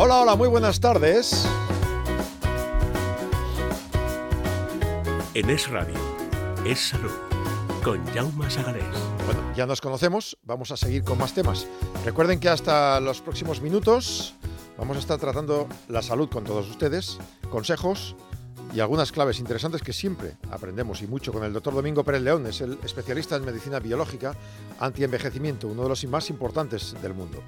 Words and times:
Hola, 0.00 0.20
hola, 0.20 0.36
muy 0.36 0.46
buenas 0.46 0.78
tardes. 0.78 1.44
En 5.34 5.50
Es 5.50 5.68
Radio, 5.68 5.96
Es 6.64 6.90
Salud, 6.90 7.10
con 7.82 8.06
Jaume 8.14 8.48
Sagalés. 8.48 8.84
Bueno, 9.26 9.40
ya 9.56 9.66
nos 9.66 9.80
conocemos, 9.80 10.38
vamos 10.44 10.70
a 10.70 10.76
seguir 10.76 11.02
con 11.02 11.18
más 11.18 11.34
temas. 11.34 11.66
Recuerden 12.04 12.38
que 12.38 12.48
hasta 12.48 13.00
los 13.00 13.20
próximos 13.20 13.60
minutos 13.60 14.36
vamos 14.78 14.96
a 14.98 15.00
estar 15.00 15.18
tratando 15.18 15.66
la 15.88 16.00
salud 16.00 16.28
con 16.28 16.44
todos 16.44 16.70
ustedes, 16.70 17.18
consejos 17.50 18.14
y 18.72 18.78
algunas 18.78 19.10
claves 19.10 19.40
interesantes 19.40 19.82
que 19.82 19.92
siempre 19.92 20.36
aprendemos 20.52 21.02
y 21.02 21.08
mucho 21.08 21.32
con 21.32 21.42
el 21.42 21.52
doctor 21.52 21.74
Domingo 21.74 22.04
Pérez 22.04 22.22
León, 22.22 22.46
es 22.46 22.60
el 22.60 22.78
especialista 22.84 23.34
en 23.34 23.44
medicina 23.44 23.80
biológica 23.80 24.36
anti-envejecimiento, 24.78 25.66
uno 25.66 25.82
de 25.82 25.88
los 25.88 26.04
más 26.04 26.30
importantes 26.30 26.94
del 27.02 27.14
mundo. 27.14 27.42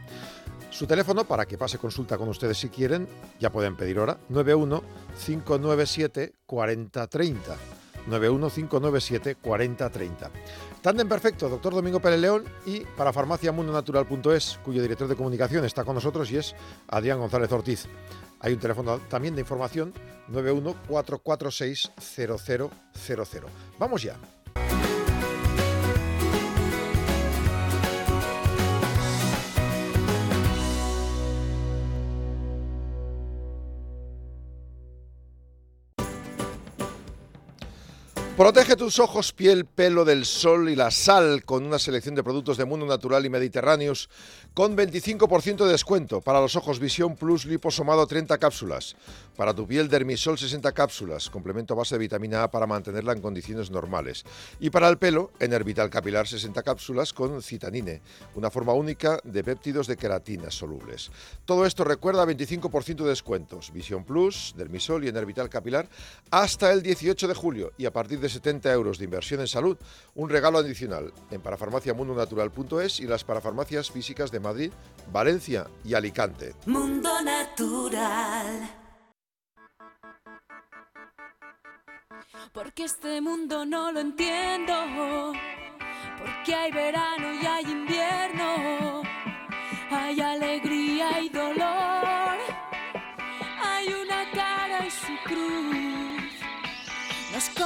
Su 0.70 0.86
teléfono 0.86 1.24
para 1.24 1.46
que 1.46 1.58
pase 1.58 1.78
consulta 1.78 2.16
con 2.16 2.28
ustedes 2.28 2.58
si 2.58 2.68
quieren, 2.68 3.08
ya 3.38 3.50
pueden 3.50 3.76
pedir 3.76 3.98
hora, 3.98 4.18
91 4.28 4.82
597 5.24 6.34
4030. 6.46 7.56
91597 8.06 9.34
4030. 9.36 10.30
Tandem 10.80 11.08
perfecto, 11.08 11.48
doctor 11.48 11.74
Domingo 11.74 11.98
Pérez 12.00 12.20
León 12.20 12.44
y 12.64 12.80
para 12.80 13.12
farmaciamundonatural.es, 13.12 14.60
cuyo 14.64 14.80
director 14.80 15.08
de 15.08 15.16
comunicación 15.16 15.64
está 15.64 15.84
con 15.84 15.96
nosotros 15.96 16.30
y 16.30 16.38
es 16.38 16.54
Adrián 16.88 17.18
González 17.18 17.50
Ortiz. 17.52 17.86
Hay 18.40 18.54
un 18.54 18.60
teléfono 18.60 18.98
también 19.08 19.34
de 19.34 19.42
información 19.42 19.92
914460000. 20.30 22.70
Vamos 23.78 24.02
ya. 24.02 24.16
Protege 38.40 38.74
tus 38.74 38.98
ojos, 39.00 39.34
piel, 39.34 39.66
pelo 39.66 40.06
del 40.06 40.24
sol 40.24 40.70
y 40.70 40.74
la 40.74 40.90
sal 40.90 41.44
con 41.44 41.62
una 41.62 41.78
selección 41.78 42.14
de 42.14 42.22
productos 42.22 42.56
de 42.56 42.64
mundo 42.64 42.86
natural 42.86 43.26
y 43.26 43.28
mediterráneos 43.28 44.08
con 44.54 44.74
25% 44.74 45.66
de 45.66 45.72
descuento. 45.72 46.22
Para 46.22 46.40
los 46.40 46.56
ojos 46.56 46.78
Visión 46.78 47.16
Plus 47.16 47.44
liposomado 47.44 48.06
30 48.06 48.38
cápsulas. 48.38 48.96
Para 49.36 49.52
tu 49.52 49.66
piel 49.66 49.90
Dermisol 49.90 50.38
60 50.38 50.72
cápsulas, 50.72 51.28
complemento 51.28 51.76
base 51.76 51.96
de 51.96 51.98
vitamina 51.98 52.42
A 52.42 52.50
para 52.50 52.66
mantenerla 52.66 53.12
en 53.12 53.20
condiciones 53.20 53.70
normales. 53.70 54.24
Y 54.58 54.70
para 54.70 54.88
el 54.88 54.96
pelo, 54.96 55.32
Enervital 55.38 55.90
Capilar 55.90 56.26
60 56.26 56.62
cápsulas 56.62 57.12
con 57.12 57.42
citanine, 57.42 58.00
una 58.36 58.50
forma 58.50 58.72
única 58.72 59.20
de 59.22 59.44
péptidos 59.44 59.86
de 59.86 59.98
queratina 59.98 60.50
solubles. 60.50 61.10
Todo 61.44 61.66
esto 61.66 61.84
recuerda 61.84 62.24
25% 62.24 63.02
de 63.02 63.10
descuentos. 63.10 63.70
Visión 63.70 64.02
Plus, 64.02 64.54
Dermisol 64.56 65.04
y 65.04 65.08
Enervital 65.08 65.50
Capilar 65.50 65.90
hasta 66.30 66.72
el 66.72 66.82
18 66.82 67.28
de 67.28 67.34
julio 67.34 67.72
y 67.76 67.84
a 67.84 67.92
partir 67.92 68.18
de 68.18 68.29
70 68.30 68.72
euros 68.72 68.98
de 68.98 69.04
inversión 69.04 69.40
en 69.40 69.48
salud, 69.48 69.76
un 70.14 70.28
regalo 70.28 70.58
adicional 70.58 71.12
en 71.30 71.40
parafarmaciamundonatural.es 71.40 73.00
y 73.00 73.06
las 73.06 73.24
parafarmacias 73.24 73.90
físicas 73.90 74.30
de 74.30 74.40
Madrid, 74.40 74.72
Valencia 75.12 75.66
y 75.84 75.94
Alicante. 75.94 76.54
Mundo 76.66 77.10
Natural. 77.22 78.80
Porque 82.52 82.84
este 82.84 83.20
mundo 83.20 83.64
no 83.64 83.92
lo 83.92 84.00
entiendo. 84.00 85.32
Porque 86.18 86.54
hay 86.54 86.72
verano 86.72 87.32
y 87.40 87.46
hay 87.46 87.64
invierno. 87.64 89.02
Hay 89.90 90.20
alegría 90.20 91.20
y 91.20 91.28
dolor. 91.28 92.38
Hay 93.62 93.86
una 93.92 94.30
cara 94.32 94.86
y 94.86 94.90
su 94.90 95.12
cruz. 95.24 95.99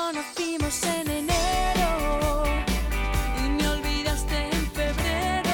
Conocimos 0.07 0.83
en 0.83 1.11
enero 1.11 2.45
y 3.39 3.49
me 3.49 3.67
olvidaste 3.67 4.51
en 4.53 4.71
febrero. 4.73 5.51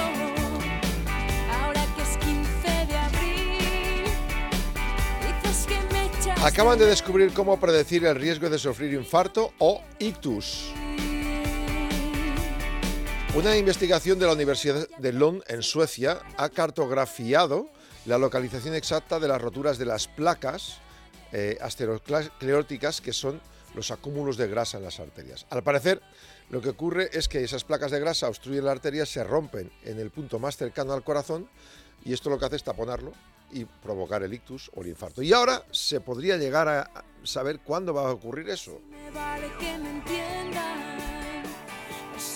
Ahora 1.53 1.87
que 1.95 2.03
es 2.03 2.17
15 2.17 2.87
de 2.87 2.97
abril, 2.97 4.05
dices 5.45 5.67
que 5.69 5.95
me 5.95 6.07
echas. 6.07 6.45
Acaban 6.45 6.81
de 6.81 6.87
descubrir 6.87 7.33
cómo 7.33 7.61
predecir 7.61 8.05
el 8.05 8.17
riesgo 8.17 8.51
de 8.51 8.59
sufrir 8.59 8.93
infarto 8.93 9.53
o 9.59 9.85
ictus. 10.01 10.73
Una 13.37 13.57
investigación 13.57 14.19
de 14.19 14.27
la 14.27 14.33
Universidad 14.33 14.89
de 14.99 15.13
Lund 15.13 15.45
en 15.47 15.63
Suecia 15.63 16.23
ha 16.37 16.49
cartografiado 16.49 17.71
la 18.05 18.19
localización 18.19 18.75
exacta 18.75 19.21
de 19.21 19.29
las 19.29 19.41
roturas 19.41 19.79
de 19.79 19.85
las 19.85 20.09
placas 20.09 20.81
eh, 21.31 21.57
que 23.01 23.13
son 23.13 23.41
los 23.75 23.91
acúmulos 23.91 24.37
de 24.37 24.49
grasa 24.49 24.79
en 24.79 24.85
las 24.85 25.01
arterias. 25.01 25.47
Al 25.51 25.63
parecer, 25.63 26.03
lo 26.51 26.61
que 26.61 26.71
ocurre 26.71 27.11
es 27.13 27.29
que 27.29 27.43
esas 27.43 27.65
placas 27.65 27.91
de 27.91 28.01
grasa 28.01 28.29
obstruyen 28.29 28.65
la 28.65 28.73
arteria, 28.73 29.07
se 29.07 29.23
rompen 29.25 29.71
en 29.85 29.99
el 29.99 30.11
punto 30.11 30.39
más 30.39 30.57
cercano 30.57 30.93
al 30.93 31.05
corazón 31.05 31.49
y 32.05 32.13
esto 32.13 32.31
lo 32.31 32.39
que 32.39 32.47
hace 32.47 32.57
es 32.57 32.65
taponarlo 32.65 33.13
y 33.53 33.65
provocar 33.65 34.23
el 34.23 34.33
ictus 34.33 34.71
o 34.75 34.83
el 34.83 34.89
infarto. 34.89 35.23
Y 35.23 35.33
ahora 35.33 35.65
se 35.71 36.01
podría 36.01 36.37
llegar 36.37 36.69
a 36.69 37.05
saber 37.23 37.61
cuándo 37.61 37.93
va 37.93 38.09
a 38.09 38.13
ocurrir 38.13 38.49
eso. 38.49 38.81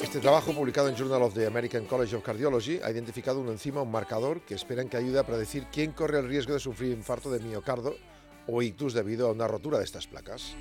Este 0.03 0.19
trabajo, 0.19 0.53
publicado 0.53 0.89
en 0.89 0.97
Journal 0.97 1.23
of 1.23 1.35
the 1.35 1.47
American 1.47 1.87
College 1.87 2.17
of 2.17 2.23
Cardiology, 2.25 2.81
ha 2.83 2.91
identificado 2.91 3.41
un 3.41 3.49
enzima, 3.49 3.83
un 3.83 3.91
marcador, 3.91 4.41
que 4.43 4.55
esperan 4.55 4.89
que 4.89 4.97
ayude 4.97 5.19
a 5.19 5.27
predecir 5.27 5.67
quién 5.71 5.93
corre 5.93 6.19
el 6.19 6.29
riesgo 6.29 6.55
de 6.55 6.61
sufrir 6.61 6.93
infarto 6.93 7.31
de 7.31 7.41
miocardio 7.41 7.97
o 8.47 8.63
ictus 8.63 8.93
debido 8.93 9.29
a 9.29 9.33
una 9.33 9.47
rotura 9.47 9.79
de 9.79 9.85
estas 9.85 10.07
placas. 10.07 10.55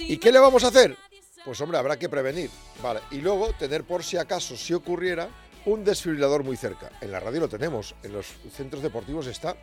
¿Y 0.00 0.16
qué 0.18 0.32
le 0.32 0.38
vamos 0.38 0.64
a 0.64 0.68
hacer? 0.68 0.96
Pues 1.44 1.60
hombre, 1.60 1.78
habrá 1.78 1.98
que 1.98 2.08
prevenir. 2.08 2.50
Vale, 2.82 3.00
y 3.10 3.18
luego 3.18 3.52
tener 3.54 3.84
por 3.84 4.02
si 4.02 4.16
acaso, 4.16 4.56
si 4.56 4.74
ocurriera, 4.74 5.28
un 5.66 5.84
desfibrilador 5.84 6.44
muy 6.44 6.56
cerca. 6.56 6.90
En 7.00 7.12
la 7.12 7.20
radio 7.20 7.40
lo 7.40 7.48
tenemos, 7.48 7.94
en 8.02 8.12
los 8.12 8.26
centros 8.54 8.82
deportivos 8.82 9.26
está. 9.26 9.56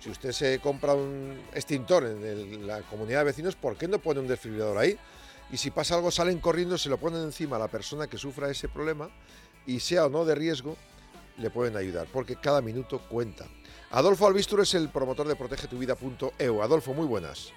Si 0.00 0.10
usted 0.10 0.32
se 0.32 0.58
compra 0.60 0.94
un 0.94 1.38
extintor 1.54 2.04
en 2.04 2.24
el- 2.24 2.66
la 2.66 2.80
comunidad 2.82 3.18
de 3.20 3.24
vecinos, 3.26 3.54
¿por 3.56 3.76
qué 3.76 3.86
no 3.86 3.98
pone 3.98 4.20
un 4.20 4.26
desfibrilador 4.28 4.78
ahí? 4.78 4.98
Y 5.52 5.56
si 5.56 5.70
pasa 5.70 5.96
algo, 5.96 6.10
salen 6.10 6.38
corriendo, 6.38 6.78
se 6.78 6.88
lo 6.88 6.96
ponen 6.98 7.22
encima 7.22 7.56
a 7.56 7.58
la 7.58 7.68
persona 7.68 8.06
que 8.06 8.16
sufra 8.16 8.50
ese 8.50 8.68
problema 8.68 9.10
y 9.66 9.80
sea 9.80 10.06
o 10.06 10.08
no 10.08 10.24
de 10.24 10.34
riesgo, 10.34 10.76
le 11.36 11.50
pueden 11.50 11.76
ayudar, 11.76 12.06
porque 12.12 12.36
cada 12.36 12.60
minuto 12.60 13.00
cuenta. 13.08 13.46
Adolfo 13.90 14.26
Albistur 14.26 14.60
es 14.60 14.74
el 14.74 14.88
promotor 14.88 15.26
de 15.26 15.36
protegetuvida.eu. 15.36 16.62
Adolfo, 16.62 16.94
muy 16.94 17.06
buenas. 17.06 17.52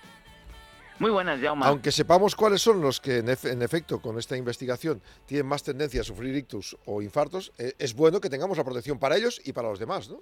Muy 0.99 1.11
buenas, 1.11 1.39
Jaume. 1.41 1.65
Aunque 1.65 1.91
sepamos 1.91 2.35
cuáles 2.35 2.61
son 2.61 2.79
los 2.81 3.01
que 3.01 3.17
en, 3.17 3.27
efe- 3.27 3.51
en 3.51 3.61
efecto 3.61 3.99
con 4.01 4.17
esta 4.19 4.37
investigación 4.37 5.01
tienen 5.25 5.47
más 5.47 5.63
tendencia 5.63 6.01
a 6.01 6.03
sufrir 6.03 6.35
ictus 6.35 6.77
o 6.85 7.01
infartos, 7.01 7.51
eh, 7.57 7.73
es 7.79 7.93
bueno 7.95 8.21
que 8.21 8.29
tengamos 8.29 8.57
la 8.57 8.63
protección 8.63 8.99
para 8.99 9.17
ellos 9.17 9.41
y 9.43 9.53
para 9.53 9.69
los 9.69 9.79
demás, 9.79 10.09
¿no? 10.09 10.19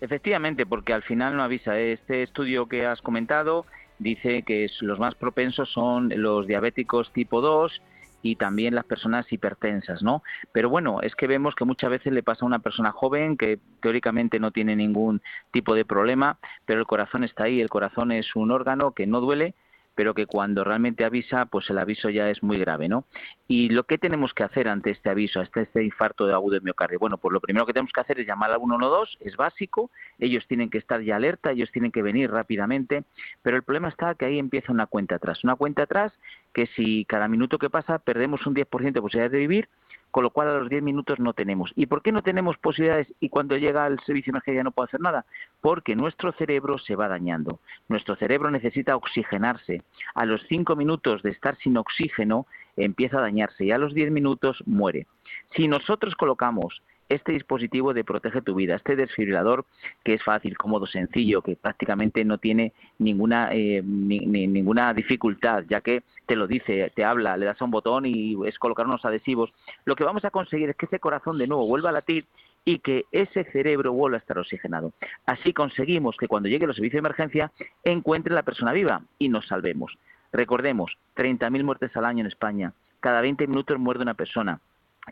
Efectivamente, 0.00 0.66
porque 0.66 0.92
al 0.92 1.02
final 1.02 1.36
no 1.36 1.42
avisa. 1.42 1.78
Este 1.78 2.22
estudio 2.22 2.66
que 2.66 2.86
has 2.86 3.02
comentado 3.02 3.66
dice 3.98 4.42
que 4.42 4.66
los 4.80 4.98
más 4.98 5.14
propensos 5.14 5.70
son 5.72 6.10
los 6.16 6.46
diabéticos 6.46 7.12
tipo 7.12 7.40
2 7.40 7.80
y 8.22 8.36
también 8.36 8.74
las 8.74 8.84
personas 8.84 9.30
hipertensas, 9.32 10.02
¿no? 10.02 10.22
Pero 10.52 10.68
bueno, 10.68 11.00
es 11.02 11.14
que 11.14 11.26
vemos 11.26 11.54
que 11.54 11.64
muchas 11.64 11.90
veces 11.90 12.12
le 12.12 12.22
pasa 12.22 12.44
a 12.44 12.46
una 12.46 12.58
persona 12.58 12.92
joven 12.92 13.36
que 13.36 13.58
teóricamente 13.80 14.38
no 14.40 14.50
tiene 14.50 14.76
ningún 14.76 15.22
tipo 15.52 15.74
de 15.74 15.84
problema, 15.84 16.38
pero 16.66 16.80
el 16.80 16.86
corazón 16.86 17.24
está 17.24 17.44
ahí. 17.44 17.60
El 17.60 17.68
corazón 17.68 18.12
es 18.12 18.34
un 18.36 18.50
órgano 18.50 18.92
que 18.92 19.06
no 19.06 19.20
duele, 19.20 19.54
pero 20.00 20.14
que 20.14 20.24
cuando 20.24 20.64
realmente 20.64 21.04
avisa, 21.04 21.44
pues 21.44 21.68
el 21.68 21.76
aviso 21.76 22.08
ya 22.08 22.30
es 22.30 22.42
muy 22.42 22.58
grave, 22.58 22.88
¿no? 22.88 23.04
Y 23.46 23.68
lo 23.68 23.84
que 23.84 23.98
tenemos 23.98 24.32
que 24.32 24.44
hacer 24.44 24.66
ante 24.66 24.92
este 24.92 25.10
aviso, 25.10 25.40
ante 25.40 25.60
este 25.60 25.84
infarto 25.84 26.26
de 26.26 26.32
agudo 26.32 26.54
de 26.54 26.62
miocardio, 26.62 26.98
bueno, 26.98 27.18
pues 27.18 27.34
lo 27.34 27.38
primero 27.38 27.66
que 27.66 27.74
tenemos 27.74 27.92
que 27.92 28.00
hacer 28.00 28.18
es 28.18 28.26
llamar 28.26 28.50
al 28.50 28.60
112, 28.60 29.18
es 29.20 29.36
básico, 29.36 29.90
ellos 30.18 30.46
tienen 30.48 30.70
que 30.70 30.78
estar 30.78 31.02
ya 31.02 31.16
alerta, 31.16 31.50
ellos 31.50 31.70
tienen 31.70 31.92
que 31.92 32.00
venir 32.00 32.30
rápidamente, 32.30 33.04
pero 33.42 33.58
el 33.58 33.62
problema 33.62 33.90
está 33.90 34.14
que 34.14 34.24
ahí 34.24 34.38
empieza 34.38 34.72
una 34.72 34.86
cuenta 34.86 35.16
atrás, 35.16 35.44
una 35.44 35.54
cuenta 35.54 35.82
atrás 35.82 36.14
que 36.54 36.66
si 36.68 37.04
cada 37.04 37.28
minuto 37.28 37.58
que 37.58 37.68
pasa 37.68 37.98
perdemos 37.98 38.46
un 38.46 38.54
10% 38.54 38.92
de 38.94 39.02
posibilidades 39.02 39.32
de 39.32 39.38
vivir, 39.38 39.68
con 40.10 40.24
lo 40.24 40.30
cual 40.30 40.48
a 40.48 40.58
los 40.58 40.68
10 40.68 40.82
minutos 40.82 41.18
no 41.18 41.32
tenemos. 41.32 41.72
¿Y 41.76 41.86
por 41.86 42.02
qué 42.02 42.12
no 42.12 42.22
tenemos 42.22 42.56
posibilidades 42.58 43.08
y 43.20 43.28
cuando 43.28 43.56
llega 43.56 43.86
el 43.86 43.98
servicio 44.00 44.32
de 44.32 44.36
emergencia 44.36 44.64
no 44.64 44.72
puedo 44.72 44.86
hacer 44.86 45.00
nada? 45.00 45.24
Porque 45.60 45.96
nuestro 45.96 46.32
cerebro 46.32 46.78
se 46.78 46.96
va 46.96 47.08
dañando. 47.08 47.60
Nuestro 47.88 48.16
cerebro 48.16 48.50
necesita 48.50 48.96
oxigenarse. 48.96 49.82
A 50.14 50.26
los 50.26 50.42
5 50.48 50.76
minutos 50.76 51.22
de 51.22 51.30
estar 51.30 51.56
sin 51.58 51.76
oxígeno 51.76 52.46
empieza 52.76 53.18
a 53.18 53.22
dañarse 53.22 53.64
y 53.64 53.72
a 53.72 53.78
los 53.78 53.94
10 53.94 54.10
minutos 54.10 54.62
muere. 54.66 55.06
Si 55.54 55.68
nosotros 55.68 56.14
colocamos 56.16 56.82
este 57.10 57.32
dispositivo 57.32 57.92
de 57.92 58.04
Protege 58.04 58.40
tu 58.40 58.54
Vida, 58.54 58.76
este 58.76 58.96
desfibrilador 58.96 59.66
que 60.02 60.14
es 60.14 60.22
fácil, 60.22 60.56
cómodo, 60.56 60.86
sencillo, 60.86 61.42
que 61.42 61.56
prácticamente 61.56 62.24
no 62.24 62.38
tiene 62.38 62.72
ninguna, 62.98 63.50
eh, 63.52 63.82
ni- 63.84 64.20
ni- 64.20 64.46
ninguna 64.46 64.94
dificultad, 64.94 65.64
ya 65.68 65.82
que 65.82 66.02
te 66.26 66.36
lo 66.36 66.46
dice, 66.46 66.90
te 66.94 67.04
habla, 67.04 67.36
le 67.36 67.46
das 67.46 67.60
a 67.60 67.64
un 67.64 67.70
botón 67.72 68.06
y 68.06 68.36
es 68.46 68.58
colocar 68.58 68.86
unos 68.86 69.04
adhesivos. 69.04 69.52
Lo 69.84 69.96
que 69.96 70.04
vamos 70.04 70.24
a 70.24 70.30
conseguir 70.30 70.70
es 70.70 70.76
que 70.76 70.86
ese 70.86 71.00
corazón 71.00 71.36
de 71.36 71.46
nuevo 71.46 71.66
vuelva 71.66 71.90
a 71.90 71.92
latir 71.92 72.24
y 72.64 72.78
que 72.78 73.04
ese 73.10 73.44
cerebro 73.44 73.92
vuelva 73.92 74.18
a 74.18 74.20
estar 74.20 74.38
oxigenado. 74.38 74.92
Así 75.26 75.52
conseguimos 75.52 76.16
que 76.16 76.28
cuando 76.28 76.48
llegue 76.48 76.66
el 76.66 76.74
servicio 76.74 76.96
de 76.98 77.06
emergencia 77.06 77.50
encuentre 77.84 78.34
la 78.34 78.42
persona 78.44 78.72
viva 78.72 79.02
y 79.18 79.28
nos 79.28 79.46
salvemos. 79.48 79.98
Recordemos, 80.32 80.96
30.000 81.14 81.64
muertes 81.64 81.96
al 81.96 82.04
año 82.04 82.20
en 82.20 82.26
España, 82.28 82.72
cada 83.00 83.20
20 83.20 83.46
minutos 83.48 83.78
muere 83.78 84.00
una 84.00 84.14
persona. 84.14 84.60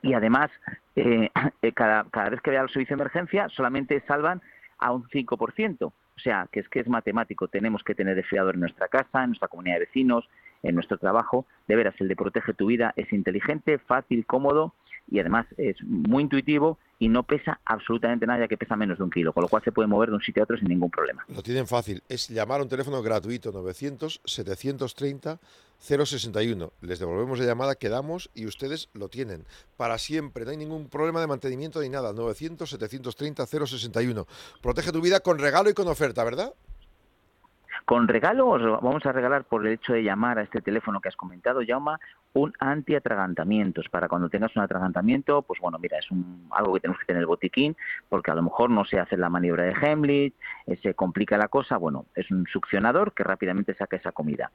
Y 0.03 0.15
además, 0.15 0.51
eh, 0.97 1.31
eh, 1.63 1.73
cada, 1.73 2.05
cada 2.11 2.31
vez 2.31 2.41
que 2.41 2.51
vaya 2.51 2.63
al 2.63 2.71
servicio 2.71 2.97
de 2.97 3.03
emergencia 3.03 3.49
solamente 3.51 4.03
salvan 4.07 4.41
a 4.79 4.93
un 4.93 5.05
5%. 5.09 5.85
O 5.85 6.21
sea, 6.21 6.49
que 6.51 6.61
es 6.61 6.69
que 6.69 6.81
es 6.81 6.89
matemático. 6.89 7.49
Tenemos 7.49 7.83
que 7.85 7.95
tener 7.95 8.17
desfiador 8.17 8.55
en 8.55 8.61
nuestra 8.61 8.89
casa, 8.89 9.23
en 9.23 9.31
nuestra 9.31 9.49
comunidad 9.49 9.77
de 9.77 9.87
vecinos, 9.87 10.29
en 10.63 10.75
nuestro 10.75 10.99
trabajo. 10.99 11.47
De 11.69 11.77
veras, 11.77 11.95
el 12.01 12.09
de 12.09 12.17
Protege 12.17 12.55
tu 12.55 12.67
Vida 12.67 12.93
es 12.97 13.13
inteligente, 13.13 13.79
fácil, 13.79 14.27
cómodo 14.27 14.75
y 15.11 15.21
además 15.21 15.47
es 15.57 15.77
muy 15.85 16.25
intuitivo 16.25 16.79
y 16.99 17.09
no 17.09 17.23
pesa 17.23 17.61
absolutamente 17.65 18.27
nada, 18.27 18.41
ya 18.41 18.49
que 18.49 18.57
pesa 18.57 18.77
menos 18.77 18.99
de 18.99 19.05
un 19.05 19.11
kilo, 19.11 19.33
con 19.33 19.43
lo 19.43 19.49
cual 19.49 19.63
se 19.63 19.73
puede 19.73 19.89
mover 19.89 20.11
de 20.11 20.17
un 20.17 20.21
sitio 20.21 20.43
a 20.43 20.45
otro 20.45 20.59
sin 20.59 20.69
ningún 20.69 20.91
problema. 20.91 21.25
Lo 21.29 21.43
tienen 21.43 21.67
fácil, 21.67 22.03
es 22.09 22.29
llamar 22.29 22.61
a 22.61 22.65
un 22.65 22.69
teléfono 22.69 23.01
gratuito 23.03 23.53
900-730-061. 25.81 26.73
Les 26.81 26.99
devolvemos 26.99 27.39
la 27.39 27.47
llamada, 27.47 27.77
quedamos 27.77 28.31
y 28.35 28.47
ustedes 28.47 28.89
lo 28.95 29.09
tienen 29.09 29.45
para 29.77 29.99
siempre, 29.99 30.45
no 30.45 30.51
hay 30.51 30.57
ningún 30.57 30.89
problema 30.89 31.21
de 31.21 31.27
mantenimiento 31.27 31.81
ni 31.81 31.89
nada. 31.89 32.13
900-730-061. 32.13 34.27
Protege 34.63 34.93
tu 34.93 35.01
vida 35.01 35.21
con 35.21 35.39
regalo 35.39 35.71
y 35.71 35.75
con 35.75 35.89
oferta, 35.89 36.25
¿verdad? 36.25 36.53
Con 37.85 38.07
regalo 38.07 38.49
os 38.49 38.61
vamos 38.83 39.07
a 39.07 39.13
regalar 39.13 39.45
por 39.45 39.67
el 39.67 39.73
hecho 39.73 39.95
de 39.95 40.03
llamar 40.03 40.39
a 40.39 40.43
este 40.43 40.61
teléfono 40.61 41.01
que 41.01 41.09
has 41.09 41.17
comentado, 41.17 41.61
Jauma, 41.67 41.99
un 42.39 42.53
antiatragantamientos 42.59 43.89
para 43.89 44.09
cuando 44.09 44.29
tengas 44.29 44.55
un 44.57 44.63
atragantamiento, 44.63 45.43
pues 45.43 45.61
bueno, 45.61 45.79
mira, 45.79 45.99
es 45.99 46.11
un, 46.11 46.49
algo 46.51 46.75
que 46.75 46.81
tenemos 46.81 47.01
que 47.01 47.07
tener 47.07 47.21
el 47.21 47.27
botiquín 47.27 47.77
porque 48.09 48.31
a 48.31 48.35
lo 48.35 48.43
mejor 48.43 48.71
no 48.71 48.85
se 48.85 48.99
hace 48.99 49.17
la 49.17 49.29
maniobra 49.29 49.65
de 49.65 49.73
Heimlich, 49.73 50.35
eh, 50.67 50.79
se 50.83 50.95
complica 50.95 51.37
la 51.37 51.49
cosa, 51.49 51.77
bueno, 51.77 52.07
es 52.15 52.31
un 52.31 52.47
succionador 52.47 53.13
que 53.13 53.25
rápidamente 53.25 53.75
saca 53.75 53.97
esa 53.97 54.13
comida. 54.13 54.51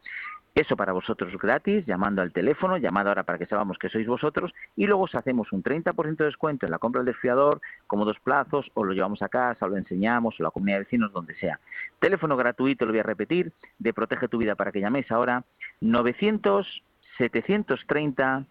Eso 0.56 0.78
para 0.78 0.94
vosotros 0.94 1.36
gratis, 1.38 1.84
llamando 1.88 2.22
al 2.22 2.32
teléfono, 2.32 2.78
llamado 2.78 3.10
ahora 3.10 3.24
para 3.24 3.40
que 3.40 3.48
sepamos 3.48 3.78
que 3.80 3.90
sois 3.90 4.06
vosotros, 4.06 4.54
y 4.76 4.86
luego 4.86 5.04
os 5.04 5.16
hacemos 5.16 5.52
un 5.52 5.64
30% 5.64 6.18
de 6.18 6.26
descuento 6.26 6.68
en 6.68 6.72
la 6.72 6.78
compra 6.78 7.00
del 7.02 7.14
desfiador, 7.14 7.60
como 7.88 8.06
dos 8.06 8.20
plazos, 8.20 8.70
o 8.76 8.84
lo 8.84 8.94
llevamos 8.94 9.24
a 9.24 9.30
casa, 9.30 9.66
o 9.66 9.70
lo 9.70 9.78
enseñamos, 9.78 10.40
o 10.40 10.44
la 10.44 10.52
comunidad 10.52 10.78
de 10.78 10.84
vecinos, 10.84 11.12
donde 11.12 11.34
sea. 11.36 11.60
Teléfono 12.00 12.38
gratuito, 12.38 12.86
lo 12.86 12.92
voy 12.92 13.00
a 13.00 13.04
repetir, 13.04 13.52
de 13.80 13.94
Protege 13.94 14.28
tu 14.28 14.38
Vida 14.38 14.56
para 14.56 14.72
que 14.72 14.80
llaméis 14.80 15.12
ahora, 15.12 15.44
900 15.82 16.84
730 17.18 18.46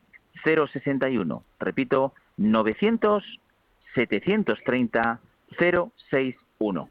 061. 0.45 1.43
Repito, 1.59 2.13
900 2.37 3.23
730 3.95 5.21
061. 5.59 6.89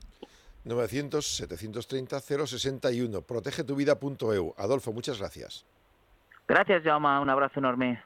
900-730-061. 0.66 3.24
Protegetuvida.eu. 3.24 4.54
Adolfo, 4.58 4.92
muchas 4.94 5.20
gracias. 5.20 5.66
Gracias, 6.48 6.84
Jaume. 6.84 7.20
Un 7.20 7.30
abrazo 7.30 7.60
enorme. 7.60 8.02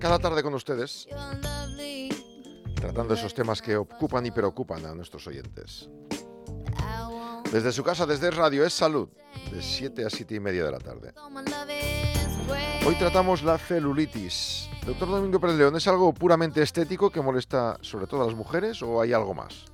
Cada 0.00 0.18
tarde 0.18 0.42
con 0.42 0.54
ustedes, 0.54 1.06
tratando 2.80 3.14
esos 3.14 3.34
temas 3.34 3.60
que 3.60 3.76
ocupan 3.76 4.24
y 4.26 4.30
preocupan 4.30 4.84
a 4.86 4.94
nuestros 4.94 5.26
oyentes. 5.26 5.88
Desde 7.52 7.72
su 7.72 7.82
casa, 7.82 8.06
desde 8.06 8.30
Radio 8.30 8.64
Es 8.64 8.74
Salud, 8.74 9.08
de 9.50 9.62
7 9.62 10.04
a 10.04 10.10
7 10.10 10.34
y 10.34 10.40
media 10.40 10.64
de 10.64 10.70
la 10.70 10.78
tarde. 10.78 11.14
Hoy 12.86 12.94
tratamos 12.96 13.42
la 13.42 13.58
celulitis. 13.58 14.68
Doctor 14.86 15.08
Domingo 15.08 15.40
Pérez 15.40 15.56
León, 15.56 15.76
¿es 15.76 15.86
algo 15.88 16.12
puramente 16.12 16.62
estético 16.62 17.10
que 17.10 17.20
molesta 17.20 17.78
sobre 17.80 18.06
todo 18.06 18.22
a 18.22 18.26
las 18.26 18.34
mujeres 18.34 18.82
o 18.82 19.00
hay 19.00 19.12
algo 19.12 19.34
más? 19.34 19.66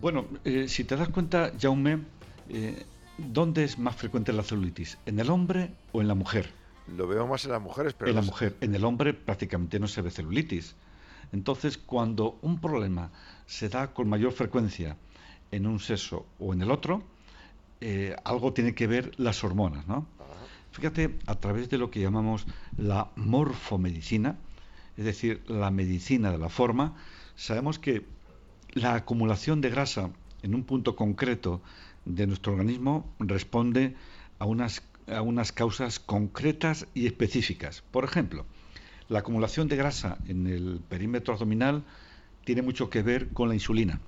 Bueno, 0.00 0.26
eh, 0.44 0.68
si 0.68 0.84
te 0.84 0.96
das 0.96 1.08
cuenta, 1.08 1.52
Jaume, 1.60 2.04
eh, 2.48 2.84
¿dónde 3.18 3.64
es 3.64 3.78
más 3.78 3.96
frecuente 3.96 4.32
la 4.32 4.42
celulitis? 4.42 4.98
¿En 5.06 5.18
el 5.18 5.30
hombre 5.30 5.74
o 5.92 6.00
en 6.00 6.08
la 6.08 6.14
mujer? 6.14 6.52
Lo 6.96 7.06
veo 7.06 7.26
más 7.26 7.44
en 7.44 7.52
las 7.52 7.60
mujeres, 7.60 7.94
pero... 7.94 8.10
En 8.10 8.16
la 8.16 8.22
mujer. 8.22 8.56
En 8.60 8.74
el 8.74 8.84
hombre 8.84 9.12
prácticamente 9.12 9.78
no 9.78 9.88
se 9.88 10.02
ve 10.02 10.10
celulitis. 10.10 10.76
Entonces, 11.32 11.78
cuando 11.78 12.38
un 12.42 12.60
problema 12.60 13.10
se 13.46 13.68
da 13.68 13.92
con 13.92 14.08
mayor 14.08 14.32
frecuencia 14.32 14.96
en 15.50 15.66
un 15.66 15.80
sexo 15.80 16.26
o 16.38 16.52
en 16.52 16.62
el 16.62 16.70
otro, 16.70 17.02
eh, 17.80 18.16
algo 18.24 18.52
tiene 18.52 18.74
que 18.74 18.86
ver 18.86 19.12
las 19.18 19.44
hormonas, 19.44 19.86
¿no? 19.86 20.06
Fíjate, 20.72 21.18
a 21.26 21.34
través 21.36 21.70
de 21.70 21.78
lo 21.78 21.90
que 21.90 22.00
llamamos 22.00 22.46
la 22.76 23.10
morfomedicina, 23.16 24.36
es 24.96 25.04
decir, 25.04 25.42
la 25.48 25.70
medicina 25.70 26.30
de 26.30 26.38
la 26.38 26.48
forma, 26.48 26.94
sabemos 27.36 27.78
que 27.78 28.04
la 28.72 28.94
acumulación 28.94 29.60
de 29.60 29.70
grasa 29.70 30.10
en 30.42 30.54
un 30.54 30.64
punto 30.64 30.96
concreto 30.96 31.62
de 32.04 32.26
nuestro 32.26 32.52
organismo 32.52 33.12
responde 33.18 33.96
a 34.38 34.44
unas, 34.44 34.82
a 35.06 35.22
unas 35.22 35.52
causas 35.52 35.98
concretas 35.98 36.86
y 36.94 37.06
específicas. 37.06 37.82
Por 37.90 38.04
ejemplo, 38.04 38.44
la 39.08 39.20
acumulación 39.20 39.68
de 39.68 39.76
grasa 39.76 40.18
en 40.26 40.46
el 40.46 40.80
perímetro 40.86 41.34
abdominal 41.34 41.84
tiene 42.44 42.62
mucho 42.62 42.90
que 42.90 43.02
ver 43.02 43.28
con 43.30 43.48
la 43.48 43.54
insulina. 43.54 44.00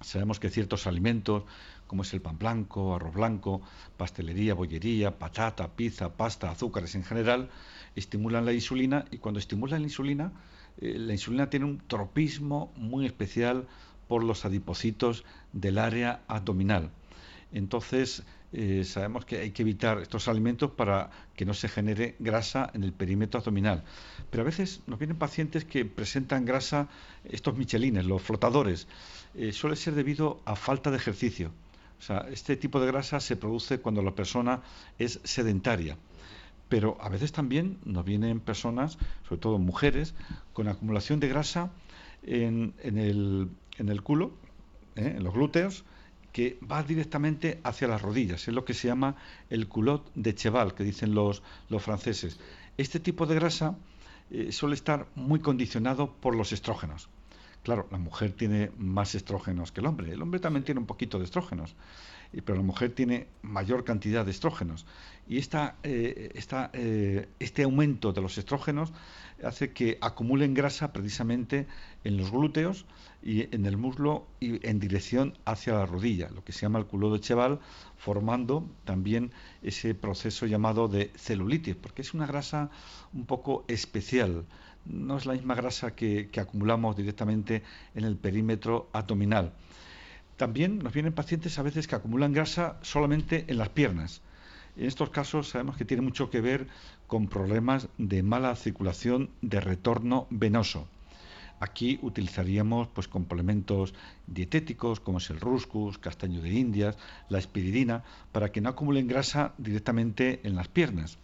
Sabemos 0.00 0.38
que 0.38 0.50
ciertos 0.50 0.86
alimentos, 0.86 1.44
como 1.86 2.02
es 2.02 2.12
el 2.12 2.20
pan 2.20 2.38
blanco, 2.38 2.94
arroz 2.94 3.14
blanco, 3.14 3.62
pastelería, 3.96 4.54
bollería, 4.54 5.18
patata, 5.18 5.68
pizza, 5.68 6.12
pasta, 6.12 6.50
azúcares 6.50 6.94
en 6.94 7.04
general, 7.04 7.48
estimulan 7.96 8.44
la 8.44 8.52
insulina 8.52 9.04
y 9.10 9.18
cuando 9.18 9.40
estimulan 9.40 9.80
la 9.80 9.86
insulina, 9.86 10.32
eh, 10.78 10.98
la 10.98 11.12
insulina 11.12 11.48
tiene 11.48 11.66
un 11.66 11.78
tropismo 11.86 12.72
muy 12.76 13.06
especial 13.06 13.66
por 14.08 14.22
los 14.22 14.44
adipocitos 14.44 15.24
del 15.52 15.78
área 15.78 16.22
abdominal. 16.28 16.90
Entonces, 17.54 18.24
eh, 18.52 18.82
sabemos 18.84 19.24
que 19.24 19.38
hay 19.38 19.52
que 19.52 19.62
evitar 19.62 19.98
estos 20.00 20.26
alimentos 20.26 20.72
para 20.72 21.10
que 21.36 21.44
no 21.44 21.54
se 21.54 21.68
genere 21.68 22.16
grasa 22.18 22.68
en 22.74 22.82
el 22.82 22.92
perímetro 22.92 23.38
abdominal. 23.38 23.84
Pero 24.28 24.42
a 24.42 24.44
veces 24.44 24.82
nos 24.88 24.98
vienen 24.98 25.16
pacientes 25.16 25.64
que 25.64 25.84
presentan 25.84 26.44
grasa, 26.44 26.88
estos 27.24 27.56
michelines, 27.56 28.06
los 28.06 28.20
flotadores. 28.20 28.88
Eh, 29.36 29.52
suele 29.52 29.76
ser 29.76 29.94
debido 29.94 30.42
a 30.44 30.56
falta 30.56 30.90
de 30.90 30.96
ejercicio. 30.96 31.52
O 32.00 32.02
sea, 32.02 32.26
este 32.28 32.56
tipo 32.56 32.80
de 32.80 32.88
grasa 32.88 33.20
se 33.20 33.36
produce 33.36 33.78
cuando 33.78 34.02
la 34.02 34.16
persona 34.16 34.62
es 34.98 35.20
sedentaria. 35.22 35.96
Pero 36.68 36.98
a 37.00 37.08
veces 37.08 37.30
también 37.30 37.78
nos 37.84 38.04
vienen 38.04 38.40
personas, 38.40 38.98
sobre 39.28 39.40
todo 39.40 39.58
mujeres, 39.60 40.14
con 40.52 40.66
acumulación 40.66 41.20
de 41.20 41.28
grasa 41.28 41.70
en, 42.24 42.74
el, 42.82 43.48
en 43.78 43.88
el 43.88 44.02
culo, 44.02 44.32
¿eh? 44.96 45.14
en 45.16 45.22
los 45.22 45.34
glúteos, 45.34 45.84
que 46.34 46.58
va 46.68 46.82
directamente 46.82 47.60
hacia 47.62 47.86
las 47.86 48.02
rodillas. 48.02 48.48
Es 48.48 48.52
lo 48.52 48.64
que 48.64 48.74
se 48.74 48.88
llama 48.88 49.14
el 49.50 49.68
culot 49.68 50.10
de 50.16 50.34
cheval, 50.34 50.74
que 50.74 50.82
dicen 50.82 51.14
los, 51.14 51.44
los 51.68 51.80
franceses. 51.80 52.40
Este 52.76 52.98
tipo 52.98 53.24
de 53.24 53.36
grasa 53.36 53.76
eh, 54.32 54.50
suele 54.50 54.74
estar 54.74 55.06
muy 55.14 55.38
condicionado 55.38 56.12
por 56.12 56.34
los 56.34 56.52
estrógenos. 56.52 57.08
Claro, 57.62 57.86
la 57.92 57.98
mujer 57.98 58.32
tiene 58.32 58.72
más 58.76 59.14
estrógenos 59.14 59.70
que 59.70 59.80
el 59.80 59.86
hombre. 59.86 60.10
El 60.10 60.22
hombre 60.22 60.40
también 60.40 60.64
tiene 60.64 60.80
un 60.80 60.86
poquito 60.86 61.20
de 61.20 61.24
estrógenos, 61.24 61.76
pero 62.44 62.58
la 62.58 62.64
mujer 62.64 62.92
tiene 62.92 63.28
mayor 63.42 63.84
cantidad 63.84 64.24
de 64.24 64.32
estrógenos. 64.32 64.86
Y 65.26 65.38
esta, 65.38 65.76
eh, 65.82 66.32
eh, 66.72 67.28
este 67.38 67.62
aumento 67.62 68.12
de 68.12 68.20
los 68.20 68.36
estrógenos 68.36 68.92
hace 69.42 69.72
que 69.72 69.98
acumulen 70.00 70.54
grasa 70.54 70.92
precisamente 70.92 71.66
en 72.04 72.16
los 72.16 72.30
glúteos 72.30 72.84
y 73.22 73.54
en 73.54 73.64
el 73.64 73.76
muslo 73.76 74.26
y 74.38 74.66
en 74.66 74.78
dirección 74.80 75.38
hacia 75.46 75.74
la 75.74 75.86
rodilla, 75.86 76.28
lo 76.28 76.44
que 76.44 76.52
se 76.52 76.60
llama 76.60 76.78
el 76.78 76.86
culo 76.86 77.12
de 77.12 77.20
Cheval, 77.20 77.58
formando 77.96 78.68
también 78.84 79.32
ese 79.62 79.94
proceso 79.94 80.46
llamado 80.46 80.88
de 80.88 81.10
celulitis, 81.16 81.74
porque 81.74 82.02
es 82.02 82.12
una 82.12 82.26
grasa 82.26 82.70
un 83.14 83.24
poco 83.24 83.64
especial, 83.66 84.44
no 84.84 85.16
es 85.16 85.24
la 85.24 85.32
misma 85.32 85.54
grasa 85.54 85.94
que, 85.94 86.28
que 86.30 86.40
acumulamos 86.40 86.96
directamente 86.96 87.62
en 87.94 88.04
el 88.04 88.16
perímetro 88.16 88.90
abdominal. 88.92 89.54
También 90.36 90.80
nos 90.80 90.92
vienen 90.92 91.14
pacientes 91.14 91.58
a 91.58 91.62
veces 91.62 91.86
que 91.86 91.94
acumulan 91.94 92.32
grasa 92.32 92.78
solamente 92.82 93.44
en 93.48 93.56
las 93.56 93.70
piernas. 93.70 94.20
En 94.76 94.86
estos 94.86 95.10
casos 95.10 95.48
sabemos 95.50 95.76
que 95.76 95.84
tiene 95.84 96.02
mucho 96.02 96.30
que 96.30 96.40
ver 96.40 96.66
con 97.06 97.28
problemas 97.28 97.88
de 97.96 98.22
mala 98.22 98.56
circulación 98.56 99.30
de 99.40 99.60
retorno 99.60 100.26
venoso. 100.30 100.88
Aquí 101.60 102.00
utilizaríamos 102.02 102.88
pues 102.88 103.06
complementos 103.06 103.94
dietéticos 104.26 104.98
como 104.98 105.18
es 105.18 105.30
el 105.30 105.38
ruscus, 105.38 105.98
castaño 105.98 106.42
de 106.42 106.50
indias, 106.50 106.98
la 107.28 107.38
espiridina, 107.38 108.02
para 108.32 108.50
que 108.50 108.60
no 108.60 108.68
acumulen 108.68 109.06
grasa 109.06 109.54
directamente 109.58 110.40
en 110.42 110.56
las 110.56 110.66
piernas. 110.66 111.18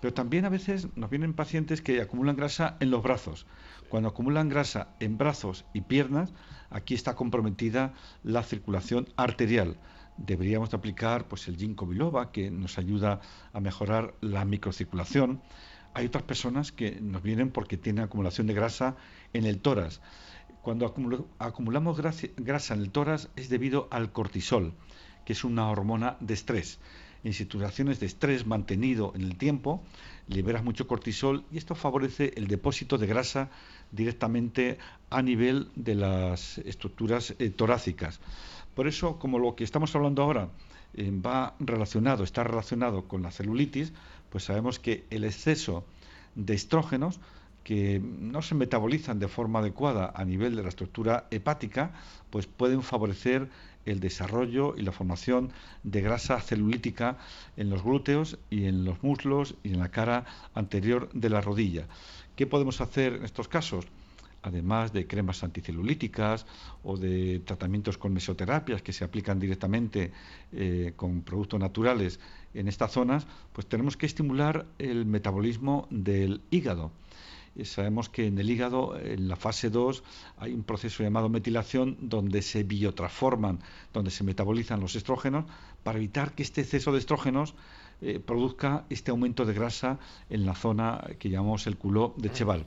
Pero 0.00 0.14
también 0.14 0.44
a 0.44 0.48
veces 0.48 0.88
nos 0.94 1.10
vienen 1.10 1.34
pacientes 1.34 1.82
que 1.82 2.00
acumulan 2.00 2.36
grasa 2.36 2.76
en 2.78 2.90
los 2.90 3.02
brazos. 3.02 3.46
Cuando 3.88 4.08
acumulan 4.08 4.48
grasa 4.48 4.88
en 5.00 5.18
brazos 5.18 5.64
y 5.74 5.80
piernas, 5.80 6.32
aquí 6.70 6.94
está 6.94 7.16
comprometida 7.16 7.94
la 8.22 8.42
circulación 8.44 9.08
arterial. 9.16 9.78
Deberíamos 10.16 10.70
de 10.70 10.76
aplicar 10.76 11.26
pues 11.28 11.48
el 11.48 11.56
ginkgo 11.56 11.86
biloba 11.86 12.30
que 12.32 12.50
nos 12.50 12.78
ayuda 12.78 13.20
a 13.52 13.60
mejorar 13.60 14.14
la 14.20 14.44
microcirculación. 14.44 15.42
Hay 15.94 16.06
otras 16.06 16.24
personas 16.24 16.72
que 16.72 17.00
nos 17.00 17.22
vienen 17.22 17.50
porque 17.50 17.76
tienen 17.76 18.04
acumulación 18.04 18.46
de 18.46 18.54
grasa 18.54 18.96
en 19.32 19.46
el 19.46 19.60
tórax. 19.60 20.00
Cuando 20.62 20.86
acumulamos 21.38 22.00
grasa 22.00 22.74
en 22.74 22.80
el 22.80 22.90
tórax 22.90 23.28
es 23.36 23.48
debido 23.48 23.88
al 23.90 24.12
cortisol, 24.12 24.74
que 25.24 25.34
es 25.34 25.44
una 25.44 25.68
hormona 25.68 26.16
de 26.20 26.34
estrés. 26.34 26.78
En 27.22 27.32
situaciones 27.32 28.00
de 28.00 28.06
estrés 28.06 28.46
mantenido 28.46 29.12
en 29.14 29.22
el 29.22 29.36
tiempo, 29.36 29.82
liberas 30.28 30.62
mucho 30.62 30.86
cortisol 30.86 31.44
y 31.50 31.56
esto 31.56 31.74
favorece 31.74 32.32
el 32.36 32.48
depósito 32.48 32.98
de 32.98 33.06
grasa 33.06 33.50
directamente 33.92 34.78
a 35.08 35.22
nivel 35.22 35.70
de 35.74 35.94
las 35.94 36.58
estructuras 36.58 37.34
eh, 37.38 37.48
torácicas. 37.48 38.20
Por 38.74 38.88
eso, 38.88 39.18
como 39.18 39.38
lo 39.38 39.54
que 39.54 39.64
estamos 39.64 39.94
hablando 39.94 40.22
ahora 40.22 40.48
eh, 40.94 41.10
va 41.10 41.54
relacionado, 41.60 42.24
está 42.24 42.44
relacionado 42.44 43.06
con 43.08 43.22
la 43.22 43.30
celulitis, 43.30 43.92
pues 44.30 44.44
sabemos 44.44 44.78
que 44.78 45.04
el 45.10 45.24
exceso 45.24 45.84
de 46.34 46.54
estrógenos 46.54 47.20
que 47.62 48.00
no 48.00 48.42
se 48.42 48.54
metabolizan 48.54 49.18
de 49.18 49.28
forma 49.28 49.60
adecuada 49.60 50.12
a 50.14 50.24
nivel 50.24 50.54
de 50.54 50.62
la 50.62 50.68
estructura 50.68 51.26
hepática, 51.30 51.92
pues 52.30 52.46
pueden 52.46 52.82
favorecer 52.82 53.48
el 53.86 54.00
desarrollo 54.00 54.74
y 54.76 54.82
la 54.82 54.92
formación 54.92 55.50
de 55.82 56.02
grasa 56.02 56.40
celulítica 56.40 57.16
en 57.56 57.70
los 57.70 57.82
glúteos 57.82 58.38
y 58.50 58.66
en 58.66 58.84
los 58.84 59.02
muslos 59.02 59.54
y 59.62 59.72
en 59.72 59.78
la 59.78 59.90
cara 59.90 60.24
anterior 60.54 61.08
de 61.12 61.30
la 61.30 61.40
rodilla. 61.40 61.86
¿Qué 62.36 62.46
podemos 62.46 62.80
hacer 62.80 63.14
en 63.14 63.24
estos 63.24 63.48
casos? 63.48 63.86
Además 64.44 64.92
de 64.92 65.06
cremas 65.06 65.42
anticelulíticas 65.42 66.46
o 66.82 66.96
de 66.96 67.40
tratamientos 67.40 67.96
con 67.96 68.12
mesoterapias 68.12 68.82
que 68.82 68.92
se 68.92 69.02
aplican 69.04 69.40
directamente 69.40 70.12
eh, 70.52 70.92
con 70.96 71.22
productos 71.22 71.58
naturales 71.58 72.20
en 72.52 72.68
estas 72.68 72.92
zonas, 72.92 73.26
pues 73.54 73.66
tenemos 73.66 73.96
que 73.96 74.06
estimular 74.06 74.66
el 74.78 75.06
metabolismo 75.06 75.88
del 75.90 76.42
hígado. 76.50 76.92
sabemos 77.62 78.10
que 78.10 78.26
en 78.26 78.38
el 78.38 78.50
hígado, 78.50 78.98
en 78.98 79.28
la 79.28 79.36
fase 79.36 79.70
2, 79.70 80.04
hay 80.36 80.52
un 80.52 80.62
proceso 80.62 81.02
llamado 81.02 81.30
metilación 81.30 81.96
donde 82.00 82.42
se 82.42 82.64
biotransforman, 82.64 83.60
donde 83.94 84.10
se 84.10 84.24
metabolizan 84.24 84.80
los 84.80 84.94
estrógenos 84.94 85.46
para 85.82 85.98
evitar 85.98 86.34
que 86.34 86.42
este 86.42 86.60
exceso 86.60 86.92
de 86.92 86.98
estrógenos 86.98 87.54
eh, 88.02 88.20
produzca 88.20 88.84
este 88.90 89.10
aumento 89.10 89.46
de 89.46 89.54
grasa 89.54 89.98
en 90.28 90.44
la 90.44 90.54
zona 90.54 91.02
que 91.18 91.30
llamamos 91.30 91.66
el 91.66 91.78
culo 91.78 92.12
de 92.18 92.30
Cheval 92.30 92.66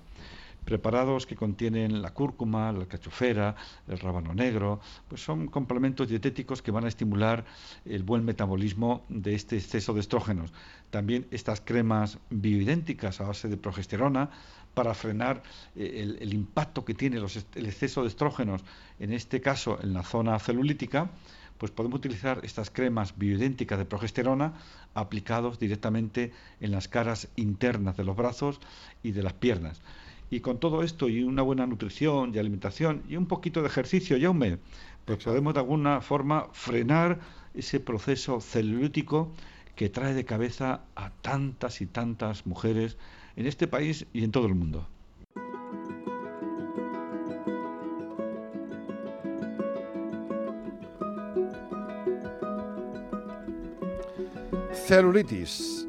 preparados 0.67 1.25
que 1.25 1.37
contienen 1.37 2.01
la 2.01 2.13
cúrcuma, 2.13 2.73
la 2.73 2.85
cachofera, 2.85 3.55
el 3.87 3.99
rábano 3.99 4.33
negro, 4.33 4.81
pues 5.07 5.23
son 5.23 5.47
complementos 5.47 6.09
dietéticos 6.09 6.61
que 6.61 6.71
van 6.71 6.83
a 6.83 6.89
estimular 6.89 7.45
el 7.85 8.03
buen 8.03 8.25
metabolismo 8.25 9.05
de 9.07 9.33
este 9.33 9.55
exceso 9.55 9.93
de 9.93 10.01
estrógenos. 10.01 10.51
También 10.89 11.25
estas 11.31 11.61
cremas 11.61 12.19
bioidénticas 12.29 13.21
a 13.21 13.27
base 13.27 13.47
de 13.47 13.55
progesterona 13.55 14.29
para 14.73 14.93
frenar 14.93 15.41
eh, 15.73 16.17
el, 16.19 16.33
impacto 16.33 16.83
que 16.83 16.93
tiene 16.93 17.15
el 17.15 17.65
exceso 17.65 18.01
de 18.01 18.09
estrógenos, 18.09 18.61
en 18.99 19.13
este 19.13 19.39
caso 19.39 19.79
en 19.81 19.93
la 19.93 20.03
zona 20.03 20.37
celulítica, 20.37 21.09
pues 21.57 21.71
podemos 21.71 21.99
utilizar 21.99 22.41
estas 22.43 22.69
cremas 22.69 23.17
bioidénticas 23.17 23.79
de 23.79 23.85
progesterona 23.85 24.53
aplicados 24.95 25.59
directamente 25.59 26.33
en 26.59 26.71
las 26.71 26.89
caras 26.89 27.29
internas 27.37 27.95
de 27.95 28.03
los 28.03 28.17
brazos 28.17 28.59
y 29.01 29.11
de 29.11 29.23
las 29.23 29.33
piernas. 29.33 29.81
Y 30.29 30.41
con 30.41 30.59
todo 30.59 30.83
esto 30.83 31.07
y 31.07 31.23
una 31.23 31.41
buena 31.41 31.65
nutrición 31.65 32.33
y 32.33 32.37
alimentación 32.37 33.03
y 33.07 33.15
un 33.15 33.27
poquito 33.27 33.61
de 33.61 33.67
ejercicio, 33.67 34.17
Jaume, 34.19 34.59
pues 35.05 35.23
podemos 35.23 35.53
de 35.53 35.61
alguna 35.61 36.01
forma 36.01 36.49
frenar 36.51 37.19
ese 37.53 37.79
proceso 37.79 38.41
celulítico 38.41 39.31
que 39.75 39.89
trae 39.89 40.13
de 40.13 40.25
cabeza 40.25 40.81
a 40.95 41.11
tantas 41.11 41.81
y 41.81 41.85
tantas 41.85 42.45
mujeres 42.45 42.97
en 43.35 43.45
este 43.45 43.67
país 43.67 44.05
y 44.11 44.23
en 44.23 44.31
todo 44.31 44.47
el 44.47 44.55
mundo. 44.55 44.87
Celulitis. 54.87 55.86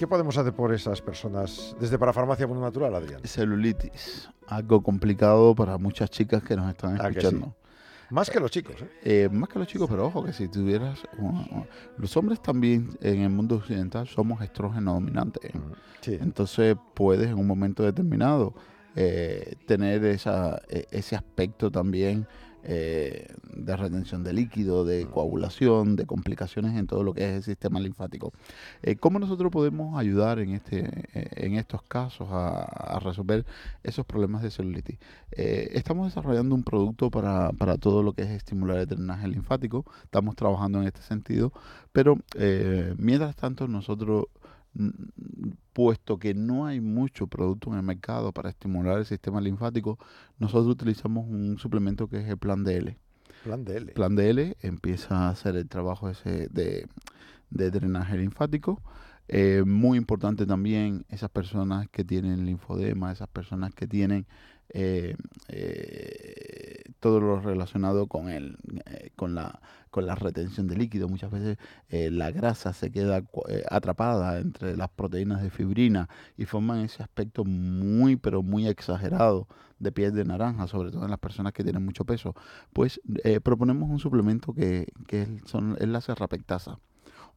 ¿Qué 0.00 0.06
podemos 0.06 0.38
hacer 0.38 0.54
por 0.54 0.72
esas 0.72 1.02
personas 1.02 1.76
desde 1.78 1.98
Parafarmacia 1.98 2.46
Mundo 2.46 2.62
Natural, 2.62 2.94
Adrián? 2.94 3.20
Celulitis, 3.22 4.30
algo 4.46 4.82
complicado 4.82 5.54
para 5.54 5.76
muchas 5.76 6.08
chicas 6.08 6.42
que 6.42 6.56
nos 6.56 6.70
están 6.70 6.96
escuchando. 6.96 7.54
Más 8.08 8.30
que 8.30 8.40
los 8.40 8.50
chicos, 8.50 8.76
¿eh? 8.80 8.88
¿eh? 9.04 9.28
Más 9.30 9.50
que 9.50 9.58
los 9.58 9.68
chicos, 9.68 9.90
pero 9.90 10.06
ojo 10.06 10.24
que 10.24 10.32
si 10.32 10.48
tuvieras... 10.48 11.00
los 11.98 12.16
hombres 12.16 12.40
también 12.40 12.96
en 13.02 13.20
el 13.20 13.28
mundo 13.28 13.56
occidental 13.56 14.08
somos 14.08 14.40
estrógeno 14.40 14.94
dominantes. 14.94 15.52
Entonces 16.06 16.78
puedes 16.94 17.28
en 17.28 17.38
un 17.38 17.46
momento 17.46 17.82
determinado 17.82 18.54
eh, 18.96 19.56
tener 19.66 20.02
esa, 20.06 20.62
e, 20.70 20.86
ese 20.92 21.14
aspecto 21.14 21.70
también 21.70 22.26
eh, 22.62 23.26
de 23.54 23.76
retención 23.76 24.22
de 24.22 24.32
líquido, 24.32 24.84
de 24.84 25.06
coagulación, 25.06 25.96
de 25.96 26.06
complicaciones 26.06 26.76
en 26.76 26.86
todo 26.86 27.02
lo 27.02 27.14
que 27.14 27.24
es 27.24 27.36
el 27.36 27.42
sistema 27.42 27.80
linfático. 27.80 28.32
Eh, 28.82 28.96
¿Cómo 28.96 29.18
nosotros 29.18 29.50
podemos 29.50 29.98
ayudar 29.98 30.38
en, 30.38 30.50
este, 30.50 30.80
eh, 31.14 31.28
en 31.36 31.54
estos 31.54 31.82
casos 31.82 32.28
a, 32.30 32.98
resolver 33.00 33.46
esos 33.82 34.04
problemas 34.04 34.42
de 34.42 34.50
celulitis? 34.50 34.98
estamos 35.30 36.08
desarrollando 36.08 36.54
un 36.54 36.64
producto 36.64 37.10
para, 37.10 37.50
para, 37.52 37.78
todo 37.78 38.02
lo 38.02 38.12
que 38.12 38.22
es 38.22 38.30
estimular 38.30 38.78
el 38.78 38.86
drenaje 38.86 39.28
linfático, 39.28 39.86
estamos 40.04 40.36
trabajando 40.36 40.80
en 40.80 40.86
este 40.86 41.00
sentido, 41.02 41.52
pero 41.92 42.16
mientras 42.98 43.36
tanto 43.36 43.68
nosotros 43.68 44.26
puesto 45.72 46.18
que 46.18 46.34
no 46.34 46.66
hay 46.66 46.80
mucho 46.80 47.26
producto 47.26 47.70
en 47.70 47.76
el 47.76 47.82
mercado 47.82 48.32
para 48.32 48.50
estimular 48.50 48.98
el 48.98 49.06
sistema 49.06 49.40
linfático, 49.40 49.98
nosotros 50.38 50.68
utilizamos 50.68 51.26
un 51.28 51.58
suplemento 51.58 52.08
que 52.08 52.20
es 52.20 52.28
el 52.28 52.38
Plan 52.38 52.64
DL. 52.64 52.96
Plan 53.44 53.64
DL. 53.64 53.92
Plan 53.92 54.14
DL 54.16 54.56
empieza 54.60 55.26
a 55.26 55.30
hacer 55.30 55.56
el 55.56 55.68
trabajo 55.68 56.08
ese 56.08 56.48
de, 56.48 56.86
drenaje 57.50 58.18
linfático. 58.18 58.82
Eh, 59.28 59.62
muy 59.64 59.96
importante 59.96 60.44
también 60.44 61.04
esas 61.08 61.30
personas 61.30 61.88
que 61.88 62.04
tienen 62.04 62.46
linfodema, 62.46 63.12
esas 63.12 63.28
personas 63.28 63.72
que 63.74 63.86
tienen 63.86 64.26
eh, 64.70 65.16
eh, 65.48 66.82
todo 67.00 67.20
lo 67.20 67.40
relacionado 67.40 68.06
con 68.06 68.28
el, 68.28 68.56
con 69.16 69.34
la 69.34 69.60
con 69.90 70.06
la 70.06 70.14
retención 70.14 70.66
de 70.68 70.76
líquido. 70.76 71.08
Muchas 71.08 71.30
veces 71.30 71.58
eh, 71.88 72.10
la 72.10 72.30
grasa 72.30 72.72
se 72.72 72.90
queda 72.90 73.18
eh, 73.48 73.64
atrapada 73.68 74.38
entre 74.38 74.76
las 74.76 74.88
proteínas 74.90 75.42
de 75.42 75.50
fibrina 75.50 76.08
y 76.36 76.44
forman 76.46 76.80
ese 76.80 77.02
aspecto 77.02 77.44
muy, 77.44 78.16
pero 78.16 78.42
muy 78.42 78.66
exagerado 78.68 79.48
de 79.78 79.92
piel 79.92 80.14
de 80.14 80.24
naranja, 80.24 80.66
sobre 80.66 80.90
todo 80.90 81.04
en 81.04 81.10
las 81.10 81.18
personas 81.18 81.52
que 81.52 81.64
tienen 81.64 81.84
mucho 81.84 82.04
peso. 82.04 82.34
Pues 82.72 83.00
eh, 83.24 83.40
proponemos 83.40 83.90
un 83.90 83.98
suplemento 83.98 84.52
que, 84.54 84.86
que 85.06 85.40
son, 85.46 85.76
es 85.80 85.88
la 85.88 86.00
serrapectasa 86.00 86.78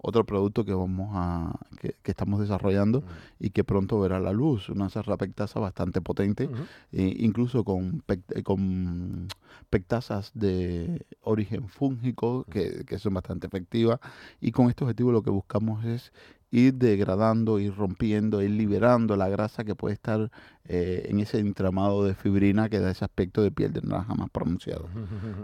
otro 0.05 0.25
producto 0.25 0.65
que 0.65 0.73
vamos 0.73 1.11
a 1.13 1.57
que, 1.79 1.95
estamos 2.03 2.41
desarrollando 2.41 3.03
y 3.39 3.51
que 3.51 3.63
pronto 3.63 3.99
verá 4.01 4.19
la 4.19 4.33
luz 4.33 4.67
una 4.67 4.89
serrapectasa 4.89 5.59
bastante 5.61 6.01
potente 6.01 6.49
e 6.91 7.15
incluso 7.19 7.63
con 7.63 8.03
con 8.43 9.29
pectasas 9.69 10.31
de 10.33 11.05
origen 11.21 11.69
fúngico 11.69 12.45
que, 12.51 12.85
son 12.99 13.13
bastante 13.13 13.47
efectivas 13.47 13.99
y 14.41 14.51
con 14.51 14.69
este 14.69 14.83
objetivo 14.83 15.13
lo 15.13 15.23
que 15.23 15.29
buscamos 15.29 15.85
es 15.85 16.11
ir 16.51 16.75
degradando, 16.75 17.57
ir 17.57 17.73
rompiendo, 17.73 18.43
ir 18.43 18.51
liberando 18.51 19.15
la 19.15 19.29
grasa 19.29 19.63
que 19.63 19.73
puede 19.73 19.95
estar 19.95 20.29
eh, 20.65 21.07
en 21.09 21.19
ese 21.19 21.39
entramado 21.39 22.03
de 22.03 22.13
fibrina 22.13 22.69
que 22.69 22.79
da 22.79 22.91
ese 22.91 23.05
aspecto 23.05 23.41
de 23.41 23.51
piel 23.51 23.71
de 23.73 23.81
naranja 23.81 24.13
más 24.13 24.29
pronunciado. 24.29 24.87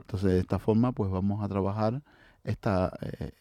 Entonces, 0.01 0.33
de 0.33 0.39
esta 0.39 0.59
forma, 0.59 0.91
pues 0.91 1.09
vamos 1.09 1.43
a 1.43 1.47
trabajar 1.47 2.03
esta, 2.43 2.91
eh, 3.01 3.31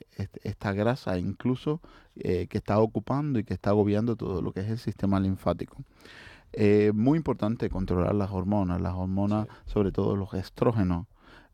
esta 0.42 0.72
grasa 0.72 1.18
incluso 1.18 1.80
eh, 2.16 2.46
que 2.48 2.58
está 2.58 2.78
ocupando 2.78 3.38
y 3.38 3.44
que 3.44 3.54
está 3.54 3.70
agobiando 3.70 4.16
todo 4.16 4.42
lo 4.42 4.52
que 4.52 4.60
es 4.60 4.68
el 4.68 4.78
sistema 4.78 5.20
linfático. 5.20 5.76
Eh, 6.52 6.92
muy 6.94 7.18
importante 7.18 7.68
controlar 7.68 8.14
las 8.14 8.30
hormonas, 8.30 8.80
las 8.80 8.94
hormonas, 8.94 9.48
sobre 9.66 9.92
todo 9.92 10.16
los 10.16 10.32
estrógenos, 10.34 11.06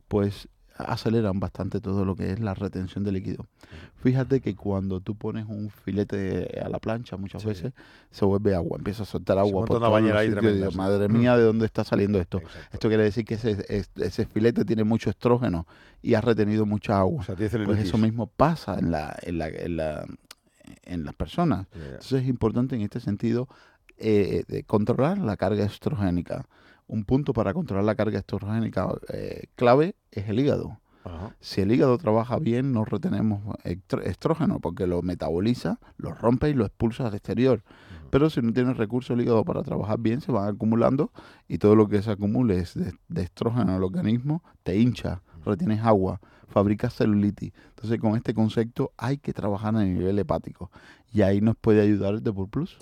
pues 0.09 0.49
aceleran 0.77 1.41
bastante 1.41 1.81
todo 1.81 2.05
lo 2.05 2.17
que 2.17 2.33
es 2.33 2.41
la 2.41 2.55
retención 2.55 3.05
de 3.05 3.13
líquido. 3.13 3.47
Fíjate 4.03 4.41
que 4.41 4.55
cuando 4.55 5.01
tú 5.01 5.15
pones 5.15 5.47
un 5.49 5.71
filete 5.71 6.61
a 6.65 6.69
la 6.69 6.79
plancha 6.79 7.17
muchas 7.17 7.45
veces 7.45 7.73
se 8.11 8.25
vuelve 8.25 8.55
agua, 8.55 8.79
empieza 8.79 9.05
a 9.05 9.07
soltar 9.07 9.39
agua 9.39 9.65
por 9.65 9.69
toda 9.69 9.81
la 9.81 9.91
Madre 10.77 11.09
mía, 11.09 11.37
¿de 11.37 11.45
dónde 11.45 11.67
está 11.67 11.85
saliendo 11.85 12.21
esto? 12.21 12.41
Esto 12.73 12.89
quiere 12.89 13.05
decir 13.05 13.25
que 13.25 13.35
ese, 13.35 13.87
ese, 13.97 14.27
filete 14.27 14.65
tiene 14.65 14.85
mucho 14.85 15.11
estrógeno 15.11 15.67
y 16.03 16.15
ha 16.15 16.21
retenido 16.21 16.67
mucha 16.67 16.99
agua. 16.99 17.25
pues 17.27 17.79
eso 17.79 17.99
mismo 17.99 18.27
pasa 18.27 18.79
en 18.79 18.91
la, 18.91 19.17
en 19.23 19.39
la, 19.39 19.49
en 19.49 19.77
la 19.77 20.07
en 20.85 21.05
las 21.05 21.15
personas. 21.15 21.67
Entonces 21.75 22.23
es 22.23 22.29
importante 22.29 22.75
en 22.75 22.83
este 22.83 23.01
sentido 23.01 23.49
eh, 23.99 24.65
controlar 24.67 25.19
la 25.19 25.37
carga 25.37 25.65
estrogénica 25.65 26.47
un 26.87 27.05
punto 27.05 27.33
para 27.33 27.55
controlar 27.55 27.85
la 27.85 27.95
carga 27.95 28.19
estrogénica 28.19 28.89
eh, 29.13 29.47
clave 29.57 29.97
es 30.11 30.29
el 30.29 30.39
hígado. 30.39 30.79
Si 31.41 31.61
el 31.61 31.71
hígado 31.71 31.99
trabaja 31.99 32.39
bien, 32.39 32.73
no 32.73 32.87
retenemos 32.87 33.43
estrógeno 34.05 34.59
porque 34.59 34.87
lo 34.87 35.03
metaboliza, 35.03 35.79
lo 35.99 36.15
rompe 36.15 36.49
y 36.49 36.55
lo 36.55 36.65
expulsa 36.65 37.07
al 37.07 37.15
exterior. 37.15 37.63
Pero 38.09 38.31
si 38.31 38.41
no 38.41 38.53
tiene 38.53 38.73
recursos 38.73 39.11
el 39.11 39.23
hígado 39.23 39.45
para 39.45 39.63
trabajar 39.63 39.99
bien, 39.99 40.23
se 40.23 40.33
van 40.33 40.49
acumulando 40.49 41.13
y 41.47 41.59
todo 41.59 41.77
lo 41.77 41.89
que 41.89 42.01
se 42.01 42.11
acumule 42.11 42.59
es 42.59 42.75
de, 42.75 43.23
estrógeno 43.23 43.73
en 43.73 43.77
el 43.77 43.83
organismo, 43.83 44.43
te 44.63 44.79
hincha, 44.79 45.21
retienes 45.45 45.83
agua, 45.83 46.21
fabricas 46.49 46.95
celulitis. 46.95 47.53
Entonces, 47.71 48.01
con 48.01 48.17
este 48.17 48.33
concepto 48.33 48.93
hay 48.97 49.19
que 49.19 49.35
trabajar 49.35 49.77
a 49.77 49.85
nivel 49.85 50.19
hepático. 50.19 50.71
Y 51.13 51.23
ahí 51.23 51.41
nos 51.41 51.57
puede 51.57 51.83
ayudar 51.83 52.15
el 52.15 52.23
Depur 52.23 52.49
Plus, 52.49 52.79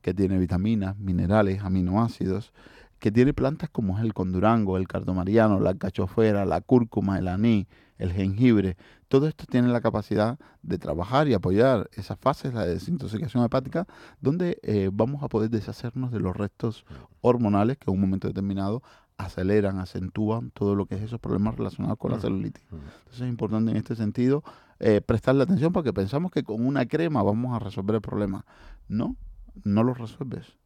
que 0.00 0.14
tiene 0.14 0.38
vitaminas, 0.38 0.96
minerales, 0.96 1.62
aminoácidos, 1.62 2.52
que 2.98 3.12
tiene 3.12 3.34
plantas 3.34 3.70
como 3.70 3.98
es 3.98 4.04
el 4.04 4.14
condurango, 4.14 4.76
el 4.76 4.88
cardomariano, 4.88 5.60
la 5.60 5.74
cachofera, 5.74 6.44
la 6.44 6.60
cúrcuma, 6.60 7.18
el 7.18 7.28
aní, 7.28 7.66
el 7.98 8.12
jengibre, 8.12 8.76
todo 9.08 9.28
esto 9.28 9.44
tiene 9.46 9.68
la 9.68 9.80
capacidad 9.80 10.38
de 10.62 10.78
trabajar 10.78 11.28
y 11.28 11.34
apoyar 11.34 11.88
esas 11.92 12.18
fases, 12.18 12.52
la 12.52 12.66
desintoxicación 12.66 13.44
hepática, 13.44 13.86
donde 14.20 14.58
eh, 14.62 14.90
vamos 14.92 15.22
a 15.22 15.28
poder 15.28 15.50
deshacernos 15.50 16.10
de 16.10 16.18
los 16.18 16.36
restos 16.36 16.84
hormonales 17.20 17.78
que 17.78 17.90
en 17.90 17.94
un 17.94 18.00
momento 18.00 18.26
determinado 18.26 18.82
aceleran, 19.16 19.78
acentúan 19.78 20.50
todo 20.50 20.74
lo 20.74 20.86
que 20.86 20.96
es 20.96 21.02
esos 21.02 21.20
problemas 21.20 21.56
relacionados 21.56 21.98
con 21.98 22.10
la 22.10 22.18
celulitis. 22.18 22.64
Entonces 22.72 23.20
es 23.20 23.28
importante 23.28 23.70
en 23.70 23.76
este 23.76 23.94
sentido 23.94 24.42
eh, 24.80 25.00
prestarle 25.00 25.44
atención 25.44 25.72
porque 25.72 25.92
pensamos 25.92 26.32
que 26.32 26.42
con 26.42 26.66
una 26.66 26.86
crema 26.86 27.22
vamos 27.22 27.54
a 27.54 27.60
resolver 27.60 27.94
el 27.94 28.02
problema. 28.02 28.44
No, 28.88 29.16
no 29.62 29.84
lo 29.84 29.94
resuelves 29.94 30.56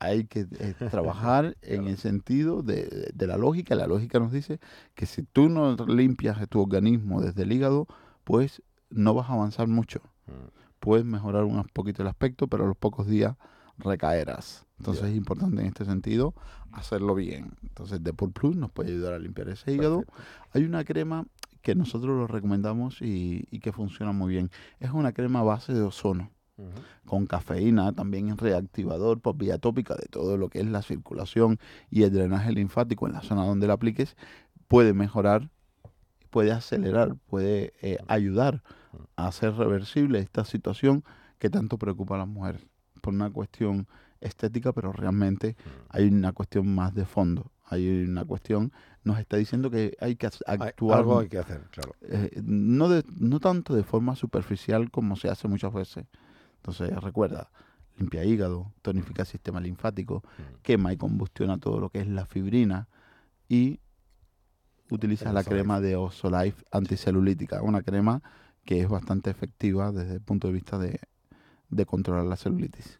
hay 0.00 0.24
que 0.24 0.46
eh, 0.58 0.74
trabajar 0.90 1.56
en 1.62 1.86
el 1.86 1.98
sentido 1.98 2.62
de, 2.62 3.12
la 3.16 3.36
lógica. 3.36 3.76
La 3.76 3.86
lógica 3.86 4.18
nos 4.18 4.32
dice 4.32 4.58
que 4.94 5.06
si 5.06 5.22
tú 5.22 5.48
no 5.48 5.76
limpias 5.86 6.38
tu 6.48 6.60
organismo 6.60 7.20
desde 7.20 7.42
el 7.42 7.52
hígado, 7.52 7.86
pues 8.24 8.62
no 8.88 9.14
vas 9.14 9.30
a 9.30 9.34
avanzar 9.34 9.68
mucho. 9.68 10.00
Mm. 10.26 10.48
Puedes 10.80 11.04
mejorar 11.04 11.44
un 11.44 11.62
poquito 11.72 12.02
el 12.02 12.08
aspecto, 12.08 12.48
pero 12.48 12.64
a 12.64 12.66
los 12.66 12.76
pocos 12.76 13.06
días 13.06 13.36
recaerás. 13.76 14.66
Entonces 14.78 15.10
es 15.10 15.16
importante 15.16 15.60
en 15.60 15.68
este 15.68 15.84
sentido 15.84 16.34
hacerlo 16.72 17.14
bien. 17.14 17.52
Entonces 17.62 18.02
Depur 18.02 18.32
Plus 18.32 18.56
nos 18.56 18.70
puede 18.70 18.90
ayudar 18.92 19.12
a 19.12 19.18
limpiar 19.18 19.50
ese 19.50 19.72
hígado. 19.72 20.04
Hay 20.52 20.64
una 20.64 20.84
crema 20.84 21.26
que 21.60 21.74
nosotros 21.74 22.16
lo 22.16 22.26
recomendamos 22.26 23.02
y, 23.02 23.46
y 23.50 23.60
que 23.60 23.72
funciona 23.72 24.12
muy 24.12 24.32
bien. 24.32 24.50
Es 24.78 24.90
una 24.92 25.12
crema 25.12 25.42
base 25.42 25.74
de 25.74 25.82
ozono 25.82 26.30
con 27.06 27.26
cafeína, 27.26 27.92
también 27.92 28.28
es 28.28 28.36
reactivador 28.36 29.20
por 29.20 29.36
vía 29.36 29.58
tópica 29.58 29.94
de 29.94 30.06
todo 30.06 30.36
lo 30.36 30.48
que 30.48 30.60
es 30.60 30.66
la 30.66 30.82
circulación 30.82 31.58
y 31.90 32.02
el 32.02 32.12
drenaje 32.12 32.52
linfático 32.52 33.06
en 33.06 33.14
la 33.14 33.22
zona 33.22 33.44
donde 33.44 33.66
la 33.66 33.74
apliques, 33.74 34.16
puede 34.68 34.92
mejorar, 34.92 35.50
puede 36.30 36.52
acelerar, 36.52 37.16
puede 37.26 37.72
eh, 37.82 37.98
ayudar 38.06 38.62
a 39.16 39.26
hacer 39.26 39.54
reversible 39.54 40.20
esta 40.20 40.44
situación 40.44 41.04
que 41.38 41.50
tanto 41.50 41.78
preocupa 41.78 42.14
a 42.14 42.18
las 42.18 42.28
mujeres, 42.28 42.66
por 43.00 43.14
una 43.14 43.30
cuestión 43.30 43.88
estética, 44.20 44.72
pero 44.72 44.92
realmente 44.92 45.56
hay 45.88 46.06
una 46.08 46.32
cuestión 46.32 46.72
más 46.74 46.94
de 46.94 47.04
fondo. 47.04 47.50
Hay 47.64 48.04
una 48.04 48.24
cuestión, 48.24 48.72
nos 49.04 49.18
está 49.18 49.36
diciendo 49.36 49.70
que 49.70 49.96
hay 50.00 50.16
que 50.16 50.26
actuar. 50.26 50.98
algo 50.98 51.20
hay 51.20 51.28
que 51.28 51.38
hacer, 51.38 51.62
claro. 51.70 51.94
Eh, 52.02 52.40
no, 52.42 52.88
de, 52.88 53.04
no 53.16 53.38
tanto 53.38 53.74
de 53.74 53.84
forma 53.84 54.16
superficial 54.16 54.90
como 54.90 55.16
se 55.16 55.28
hace 55.28 55.46
muchas 55.46 55.72
veces, 55.72 56.04
entonces, 56.60 56.90
recuerda, 57.02 57.50
limpia 57.98 58.24
hígado, 58.24 58.72
tonifica 58.82 59.22
el 59.22 59.28
sistema 59.28 59.60
linfático, 59.60 60.22
mm. 60.22 60.62
quema 60.62 60.92
y 60.92 60.96
combustiona 60.96 61.58
todo 61.58 61.80
lo 61.80 61.88
que 61.88 62.00
es 62.00 62.06
la 62.06 62.26
fibrina 62.26 62.88
y 63.48 63.80
utiliza 64.90 65.32
la 65.32 65.42
crema 65.42 65.80
de 65.80 65.96
Osolife 65.96 66.64
anticelulítica, 66.70 67.62
una 67.62 67.82
crema 67.82 68.22
que 68.64 68.80
es 68.80 68.88
bastante 68.88 69.30
efectiva 69.30 69.90
desde 69.90 70.14
el 70.14 70.20
punto 70.20 70.48
de 70.48 70.52
vista 70.52 70.78
de, 70.78 71.00
de 71.70 71.86
controlar 71.86 72.26
la 72.26 72.36
celulitis. 72.36 72.99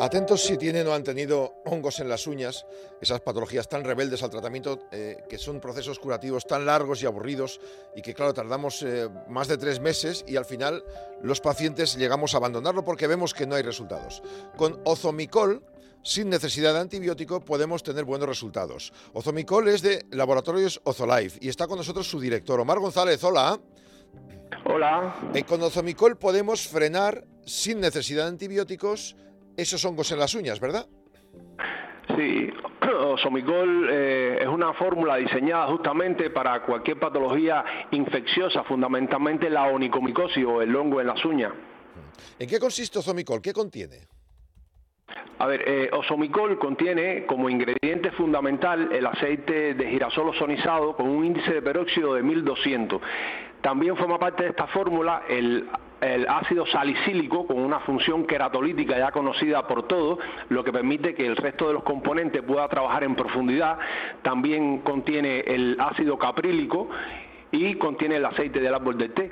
Atentos 0.00 0.40
si 0.40 0.56
tienen 0.56 0.86
o 0.86 0.94
han 0.94 1.04
tenido 1.04 1.60
hongos 1.66 2.00
en 2.00 2.08
las 2.08 2.26
uñas, 2.26 2.64
esas 3.02 3.20
patologías 3.20 3.68
tan 3.68 3.84
rebeldes 3.84 4.22
al 4.22 4.30
tratamiento, 4.30 4.88
eh, 4.90 5.18
que 5.28 5.36
son 5.36 5.60
procesos 5.60 5.98
curativos 5.98 6.46
tan 6.46 6.64
largos 6.64 7.02
y 7.02 7.06
aburridos 7.06 7.60
y 7.94 8.00
que 8.00 8.14
claro, 8.14 8.32
tardamos 8.32 8.80
eh, 8.80 9.10
más 9.28 9.46
de 9.46 9.58
tres 9.58 9.78
meses 9.78 10.24
y 10.26 10.36
al 10.36 10.46
final 10.46 10.82
los 11.22 11.42
pacientes 11.42 11.96
llegamos 11.96 12.32
a 12.32 12.38
abandonarlo 12.38 12.82
porque 12.82 13.06
vemos 13.06 13.34
que 13.34 13.46
no 13.46 13.56
hay 13.56 13.62
resultados. 13.62 14.22
Con 14.56 14.80
Ozomicol, 14.84 15.62
sin 16.02 16.30
necesidad 16.30 16.72
de 16.72 16.80
antibiótico, 16.80 17.44
podemos 17.44 17.82
tener 17.82 18.04
buenos 18.04 18.26
resultados. 18.26 18.94
Ozomicol 19.12 19.68
es 19.68 19.82
de 19.82 20.06
Laboratorios 20.12 20.80
Ozolife 20.84 21.38
y 21.42 21.50
está 21.50 21.66
con 21.66 21.76
nosotros 21.76 22.08
su 22.08 22.18
director, 22.18 22.58
Omar 22.58 22.78
González. 22.78 23.22
Hola. 23.22 23.60
Hola. 24.64 25.30
Eh, 25.34 25.44
con 25.44 25.62
Ozomicol 25.62 26.16
podemos 26.16 26.66
frenar 26.66 27.26
sin 27.44 27.80
necesidad 27.80 28.22
de 28.22 28.30
antibióticos 28.30 29.14
esos 29.56 29.84
hongos 29.84 30.10
en 30.12 30.18
las 30.18 30.34
uñas, 30.34 30.60
¿verdad? 30.60 30.86
Sí, 32.16 32.50
Osomicol 32.98 33.88
eh, 33.90 34.38
es 34.40 34.48
una 34.48 34.72
fórmula 34.74 35.16
diseñada 35.16 35.66
justamente 35.68 36.30
para 36.30 36.62
cualquier 36.62 36.98
patología 36.98 37.64
infecciosa, 37.90 38.64
fundamentalmente 38.64 39.48
la 39.50 39.64
onicomicosis 39.64 40.44
o 40.44 40.62
el 40.62 40.74
hongo 40.74 41.00
en 41.00 41.06
las 41.06 41.24
uñas. 41.24 41.52
¿En 42.38 42.48
qué 42.48 42.58
consiste 42.58 42.98
Osomicol? 42.98 43.40
¿Qué 43.40 43.52
contiene? 43.52 44.08
A 45.38 45.46
ver, 45.46 45.62
eh, 45.66 45.90
Osomicol 45.92 46.58
contiene 46.58 47.24
como 47.26 47.48
ingrediente 47.48 48.12
fundamental 48.12 48.92
el 48.92 49.06
aceite 49.06 49.74
de 49.74 49.88
girasol 49.88 50.28
ozonizado 50.28 50.94
con 50.94 51.08
un 51.08 51.24
índice 51.24 51.54
de 51.54 51.62
peróxido 51.62 52.14
de 52.14 52.22
1200. 52.22 53.00
También 53.62 53.96
forma 53.96 54.18
parte 54.18 54.44
de 54.44 54.50
esta 54.50 54.66
fórmula 54.66 55.22
el 55.28 55.66
el 56.00 56.26
ácido 56.28 56.66
salicílico 56.66 57.46
con 57.46 57.58
una 57.58 57.80
función 57.80 58.26
queratolítica 58.26 58.98
ya 58.98 59.12
conocida 59.12 59.66
por 59.66 59.86
todos, 59.86 60.18
lo 60.48 60.64
que 60.64 60.72
permite 60.72 61.14
que 61.14 61.26
el 61.26 61.36
resto 61.36 61.68
de 61.68 61.74
los 61.74 61.82
componentes 61.82 62.42
pueda 62.42 62.68
trabajar 62.68 63.04
en 63.04 63.14
profundidad. 63.14 63.78
También 64.22 64.80
contiene 64.80 65.40
el 65.40 65.76
ácido 65.78 66.18
caprílico 66.18 66.88
y 67.52 67.74
contiene 67.74 68.16
el 68.16 68.24
aceite 68.24 68.60
del 68.60 68.74
árbol 68.74 68.98
de 68.98 69.08
té. 69.08 69.30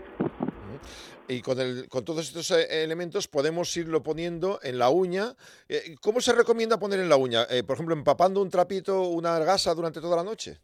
Y 1.28 1.42
con, 1.42 1.61
el, 1.61 1.88
con 1.88 2.04
todos 2.04 2.26
estos 2.26 2.50
eh, 2.52 2.85
elementos 2.85 3.28
podemos 3.28 3.76
irlo 3.76 4.02
poniendo 4.02 4.61
en 4.62 4.78
la 4.78 4.88
uña. 4.88 5.35
Eh, 5.68 5.94
¿Cómo 6.00 6.22
se 6.22 6.33
recomienda 6.33 6.78
poner 6.78 7.00
en 7.00 7.09
la 7.11 7.16
uña? 7.16 7.46
Eh, 7.50 7.62
por 7.64 7.74
ejemplo, 7.74 7.94
empapando 7.94 8.40
un 8.40 8.48
trapito, 8.48 9.02
una 9.02 9.38
gasa 9.40 9.74
durante 9.74 10.00
toda 10.00 10.16
la 10.16 10.24
noche. 10.24 10.59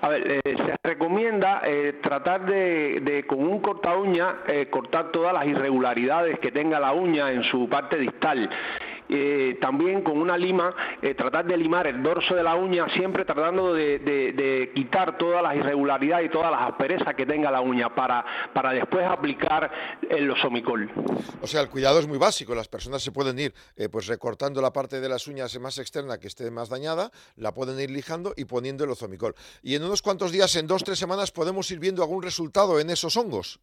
A 0.00 0.08
ver, 0.08 0.40
eh, 0.44 0.56
se 0.56 0.76
recomienda 0.82 1.62
eh, 1.64 1.94
tratar 2.02 2.46
de, 2.46 3.24
con 3.26 3.38
un 3.38 3.60
corta 3.60 3.96
uña, 3.96 4.36
eh, 4.46 4.66
cortar 4.70 5.10
todas 5.12 5.32
las 5.32 5.46
irregularidades 5.46 6.38
que 6.38 6.52
tenga 6.52 6.80
la 6.80 6.92
uña 6.92 7.32
en 7.32 7.42
su 7.44 7.68
parte 7.68 7.96
distal. 7.96 8.48
También 9.60 10.02
con 10.02 10.20
una 10.20 10.36
lima 10.36 10.74
eh, 11.02 11.14
tratar 11.14 11.46
de 11.46 11.56
limar 11.56 11.86
el 11.86 12.02
dorso 12.02 12.34
de 12.34 12.42
la 12.42 12.54
uña, 12.54 12.88
siempre 12.94 13.24
tratando 13.24 13.74
de, 13.74 14.70
quitar 14.74 15.18
todas 15.18 15.42
las 15.42 15.56
irregularidades 15.56 16.26
y 16.26 16.28
todas 16.30 16.50
las 16.50 16.62
asperezas 16.62 17.14
que 17.14 17.26
tenga 17.26 17.50
la 17.50 17.60
uña 17.60 17.94
para, 17.94 18.24
para 18.52 18.72
después 18.72 19.06
aplicar 19.06 19.70
el 20.08 20.30
osomicol. 20.30 20.90
O 21.42 21.46
sea, 21.46 21.60
el 21.60 21.68
cuidado 21.68 21.98
es 21.98 22.06
muy 22.06 22.18
básico. 22.18 22.54
Las 22.54 22.68
personas 22.68 23.02
se 23.02 23.12
pueden 23.12 23.38
ir 23.38 23.54
eh, 23.76 23.88
pues 23.88 24.06
recortando 24.06 24.60
la 24.60 24.72
parte 24.72 25.00
de 25.00 25.08
las 25.08 25.26
uñas 25.26 25.58
más 25.60 25.78
externa 25.78 26.18
que 26.18 26.28
esté 26.28 26.50
más 26.50 26.68
dañada, 26.68 27.10
la 27.36 27.52
pueden 27.52 27.78
ir 27.80 27.90
lijando 27.90 28.34
y 28.36 28.44
poniendo 28.44 28.84
el 28.84 28.90
osomicol. 28.90 29.34
Y 29.62 29.74
en 29.74 29.84
unos 29.84 30.02
cuantos 30.02 30.32
días, 30.32 30.54
en 30.56 30.66
dos, 30.66 30.84
tres 30.84 30.98
semanas, 30.98 31.30
podemos 31.30 31.70
ir 31.70 31.78
viendo 31.78 32.02
algún 32.02 32.22
resultado 32.22 32.80
en 32.80 32.90
esos 32.90 33.16
hongos. 33.16 33.60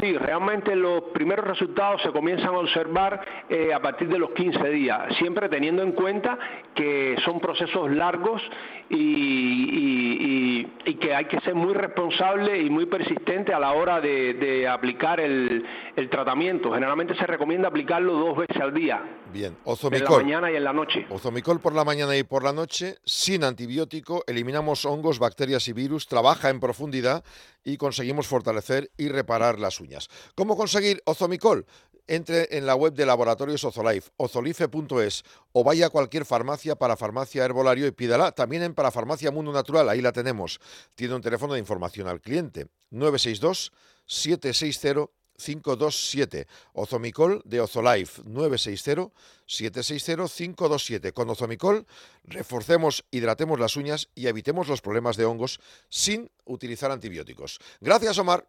Sí, 0.00 0.16
realmente 0.16 0.74
los 0.76 1.02
primeros 1.12 1.46
resultados 1.46 2.00
se 2.02 2.10
comienzan 2.10 2.54
a 2.54 2.58
observar 2.58 3.20
eh, 3.48 3.74
a 3.74 3.80
partir 3.80 4.08
de 4.08 4.18
los 4.18 4.30
15 4.30 4.70
días, 4.70 5.14
siempre 5.18 5.48
teniendo 5.48 5.82
en 5.82 5.92
cuenta 5.92 6.38
que 6.74 7.16
son 7.24 7.40
procesos 7.40 7.90
largos 7.90 8.40
y, 8.88 10.64
que 11.00 11.14
hay 11.14 11.26
que 11.26 11.38
ser 11.40 11.54
muy 11.54 11.74
responsable 11.74 12.60
y 12.60 12.68
muy 12.70 12.86
persistente 12.86 13.52
a 13.54 13.60
la 13.60 13.72
hora 13.72 14.00
de, 14.00 14.66
aplicar 14.68 15.20
el, 15.20 15.64
tratamiento. 16.10 16.72
Generalmente 16.72 17.14
se 17.14 17.26
recomienda 17.26 17.68
aplicarlo 17.68 18.14
dos 18.14 18.38
veces 18.38 18.60
al 18.60 18.74
día, 18.74 19.00
Bien, 19.32 19.52
en 19.52 19.58
la 19.64 19.72
ozomicol. 19.72 20.24
mañana 20.24 20.50
y 20.50 20.56
en 20.56 20.64
la 20.64 20.72
noche. 20.72 21.06
Ozomicol 21.10 21.60
por 21.60 21.74
la 21.74 21.84
mañana 21.84 22.16
y 22.16 22.22
por 22.22 22.42
la 22.42 22.52
noche, 22.52 22.96
sin 23.04 23.44
antibiótico, 23.44 24.24
eliminamos 24.26 24.84
hongos, 24.84 25.18
bacterias 25.18 25.68
y 25.68 25.72
virus, 25.72 26.06
trabaja 26.06 26.50
en 26.50 26.60
profundidad 26.60 27.24
y 27.64 27.76
conseguimos 27.76 28.26
fortalecer 28.26 28.90
y 28.96 29.08
reparar 29.08 29.58
las 29.58 29.80
uñas. 29.80 30.08
¿Cómo 30.34 30.56
conseguir 30.56 31.02
Ozomicol? 31.04 31.66
Entre 32.06 32.56
en 32.56 32.64
la 32.64 32.74
web 32.74 32.94
de 32.94 33.04
Laboratorios 33.04 33.62
Ozolife, 33.64 34.10
ozolife.es, 34.16 35.24
o 35.52 35.62
vaya 35.62 35.86
a 35.86 35.90
cualquier 35.90 36.24
farmacia 36.24 36.74
para 36.74 36.96
farmacia 36.96 37.44
herbolario 37.44 37.86
y 37.86 37.90
pídala. 37.90 38.32
También 38.32 38.62
en 38.62 38.72
Parafarmacia 38.72 39.30
Mundo 39.30 39.52
Natural, 39.52 39.86
ahí 39.90 40.00
la 40.00 40.12
tenemos. 40.12 40.58
Tiene 40.94 41.14
un 41.14 41.20
teléfono 41.20 41.52
de 41.52 41.60
información 41.60 42.08
al 42.08 42.22
cliente, 42.22 42.68
962 42.90 43.72
760 44.06 45.17
527. 45.38 46.46
Ozomicol 46.74 47.42
de 47.44 47.60
Ozolife 47.60 48.22
960 48.24 49.10
760 49.46 50.28
527. 50.28 51.12
Con 51.12 51.30
Ozomicol 51.30 51.86
reforcemos, 52.24 53.04
hidratemos 53.10 53.58
las 53.58 53.76
uñas 53.76 54.08
y 54.14 54.26
evitemos 54.26 54.68
los 54.68 54.80
problemas 54.80 55.16
de 55.16 55.24
hongos 55.24 55.60
sin 55.88 56.30
utilizar 56.44 56.90
antibióticos. 56.90 57.58
Gracias, 57.80 58.18
Omar. 58.18 58.46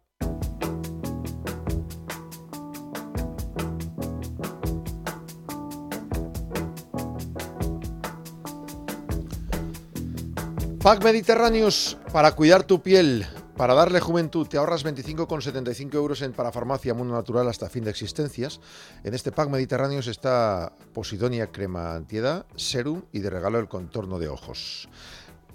Pack 10.82 11.04
Mediterráneos 11.04 11.98
para 12.10 12.32
cuidar 12.32 12.64
tu 12.64 12.80
piel, 12.80 13.26
para 13.60 13.74
darle 13.74 14.00
juventud. 14.00 14.46
Te 14.48 14.56
ahorras 14.56 14.86
25,75 14.86 15.92
euros 15.94 16.22
en 16.22 16.32
Parafarmacia 16.32 16.94
Mundo 16.94 17.12
Natural 17.12 17.46
hasta 17.46 17.68
fin 17.68 17.84
de 17.84 17.90
existencias. 17.90 18.58
En 19.04 19.12
este 19.12 19.32
pack 19.32 19.50
Mediterráneos 19.50 20.06
está 20.06 20.72
Posidonia 20.94 21.52
Crema 21.52 21.94
Antiedad, 21.94 22.46
Serum 22.56 23.02
y 23.12 23.18
de 23.18 23.28
regalo 23.28 23.58
el 23.58 23.68
contorno 23.68 24.18
de 24.18 24.28
ojos. 24.28 24.88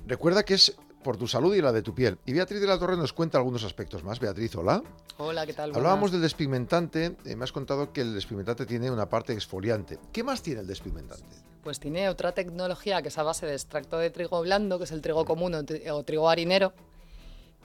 Recuerda 0.05 0.43
que 0.43 0.53
es 0.53 0.75
por 1.03 1.17
tu 1.17 1.27
salud 1.27 1.55
y 1.55 1.61
la 1.63 1.71
de 1.71 1.81
tu 1.81 1.95
piel. 1.95 2.19
Y 2.27 2.33
Beatriz 2.33 2.61
de 2.61 2.67
la 2.67 2.77
Torre 2.77 2.95
nos 2.95 3.11
cuenta 3.11 3.39
algunos 3.39 3.63
aspectos 3.63 4.03
más. 4.03 4.19
Beatriz, 4.19 4.55
hola. 4.55 4.83
Hola, 5.17 5.47
¿qué 5.47 5.53
tal? 5.53 5.71
Hablábamos 5.73 6.01
Buenas. 6.01 6.11
del 6.11 6.21
despigmentante. 6.21 7.15
eh, 7.25 7.35
me 7.35 7.43
has 7.43 7.51
contado 7.51 7.91
que 7.91 8.01
el 8.01 8.13
despigmentante 8.13 8.67
tiene 8.67 8.91
una 8.91 9.09
parte 9.09 9.33
exfoliante. 9.33 9.97
¿Qué 10.13 10.23
más 10.23 10.43
tiene 10.43 10.61
el 10.61 10.67
despigmentante? 10.67 11.25
Pues 11.63 11.79
tiene 11.79 12.07
otra 12.09 12.33
tecnología 12.33 13.01
que 13.01 13.07
es 13.07 13.17
a 13.17 13.23
base 13.23 13.47
de 13.47 13.53
extracto 13.53 13.97
de 13.97 14.11
trigo 14.11 14.41
blando, 14.41 14.77
que 14.77 14.83
es 14.83 14.91
el 14.91 15.01
trigo 15.01 15.25
común 15.25 15.55
o, 15.55 15.63
tri- 15.63 15.89
o 15.91 16.03
trigo 16.03 16.29
harinero, 16.29 16.71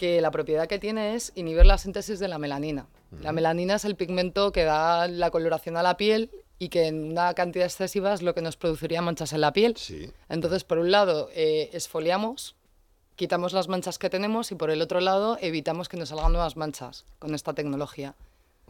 que 0.00 0.22
la 0.22 0.30
propiedad 0.30 0.66
que 0.66 0.78
tiene 0.78 1.14
es 1.14 1.30
inhibir 1.34 1.66
la 1.66 1.76
síntesis 1.76 2.18
de 2.18 2.26
la 2.26 2.38
melanina. 2.38 2.86
La 3.20 3.32
melanina 3.32 3.74
es 3.74 3.84
el 3.84 3.96
pigmento 3.96 4.50
que 4.50 4.64
da 4.64 5.06
la 5.08 5.30
coloración 5.30 5.76
a 5.76 5.82
la 5.82 5.98
piel 5.98 6.30
y 6.58 6.70
que 6.70 6.86
en 6.86 7.12
una 7.12 7.34
cantidad 7.34 7.66
excesiva 7.66 8.14
es 8.14 8.22
lo 8.22 8.34
que 8.34 8.40
nos 8.40 8.56
produciría 8.56 9.02
manchas 9.02 9.34
en 9.34 9.42
la 9.42 9.52
piel. 9.52 9.76
Sí. 9.76 10.10
Entonces, 10.30 10.64
por 10.64 10.78
un 10.78 10.90
lado, 10.90 11.28
eh, 11.34 11.68
esfoliamos, 11.74 12.56
quitamos 13.14 13.52
las 13.52 13.68
manchas 13.68 13.98
que 13.98 14.08
tenemos 14.08 14.50
y 14.52 14.54
por 14.54 14.70
el 14.70 14.80
otro 14.80 15.00
lado, 15.00 15.36
evitamos 15.42 15.90
que 15.90 15.98
nos 15.98 16.08
salgan 16.08 16.32
nuevas 16.32 16.56
manchas 16.56 17.04
con 17.18 17.34
esta 17.34 17.52
tecnología. 17.52 18.14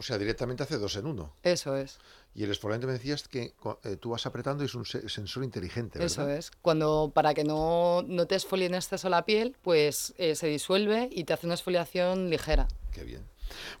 O 0.01 0.03
sea, 0.03 0.17
directamente 0.17 0.63
hace 0.63 0.79
dos 0.79 0.95
en 0.95 1.05
uno. 1.05 1.31
Eso 1.43 1.75
es. 1.77 1.99
Y 2.33 2.43
el 2.43 2.49
exfoliante 2.49 2.87
me 2.87 2.93
decías 2.93 3.27
que 3.27 3.53
eh, 3.83 3.97
tú 3.97 4.09
vas 4.09 4.25
apretando 4.25 4.63
y 4.63 4.65
es 4.65 4.73
un 4.73 4.83
se- 4.83 5.07
sensor 5.09 5.43
inteligente, 5.43 5.99
¿verdad? 5.99 6.11
Eso 6.11 6.27
es. 6.27 6.49
Cuando 6.63 7.11
para 7.13 7.35
que 7.35 7.43
no, 7.43 8.01
no 8.07 8.25
te 8.25 8.33
exfolie 8.33 8.65
en 8.65 8.73
exceso 8.73 9.09
la 9.09 9.25
piel, 9.25 9.55
pues 9.61 10.15
eh, 10.17 10.33
se 10.33 10.47
disuelve 10.47 11.07
y 11.11 11.25
te 11.25 11.33
hace 11.33 11.45
una 11.45 11.53
exfoliación 11.53 12.31
ligera. 12.31 12.67
Qué 12.91 13.03
bien. 13.03 13.21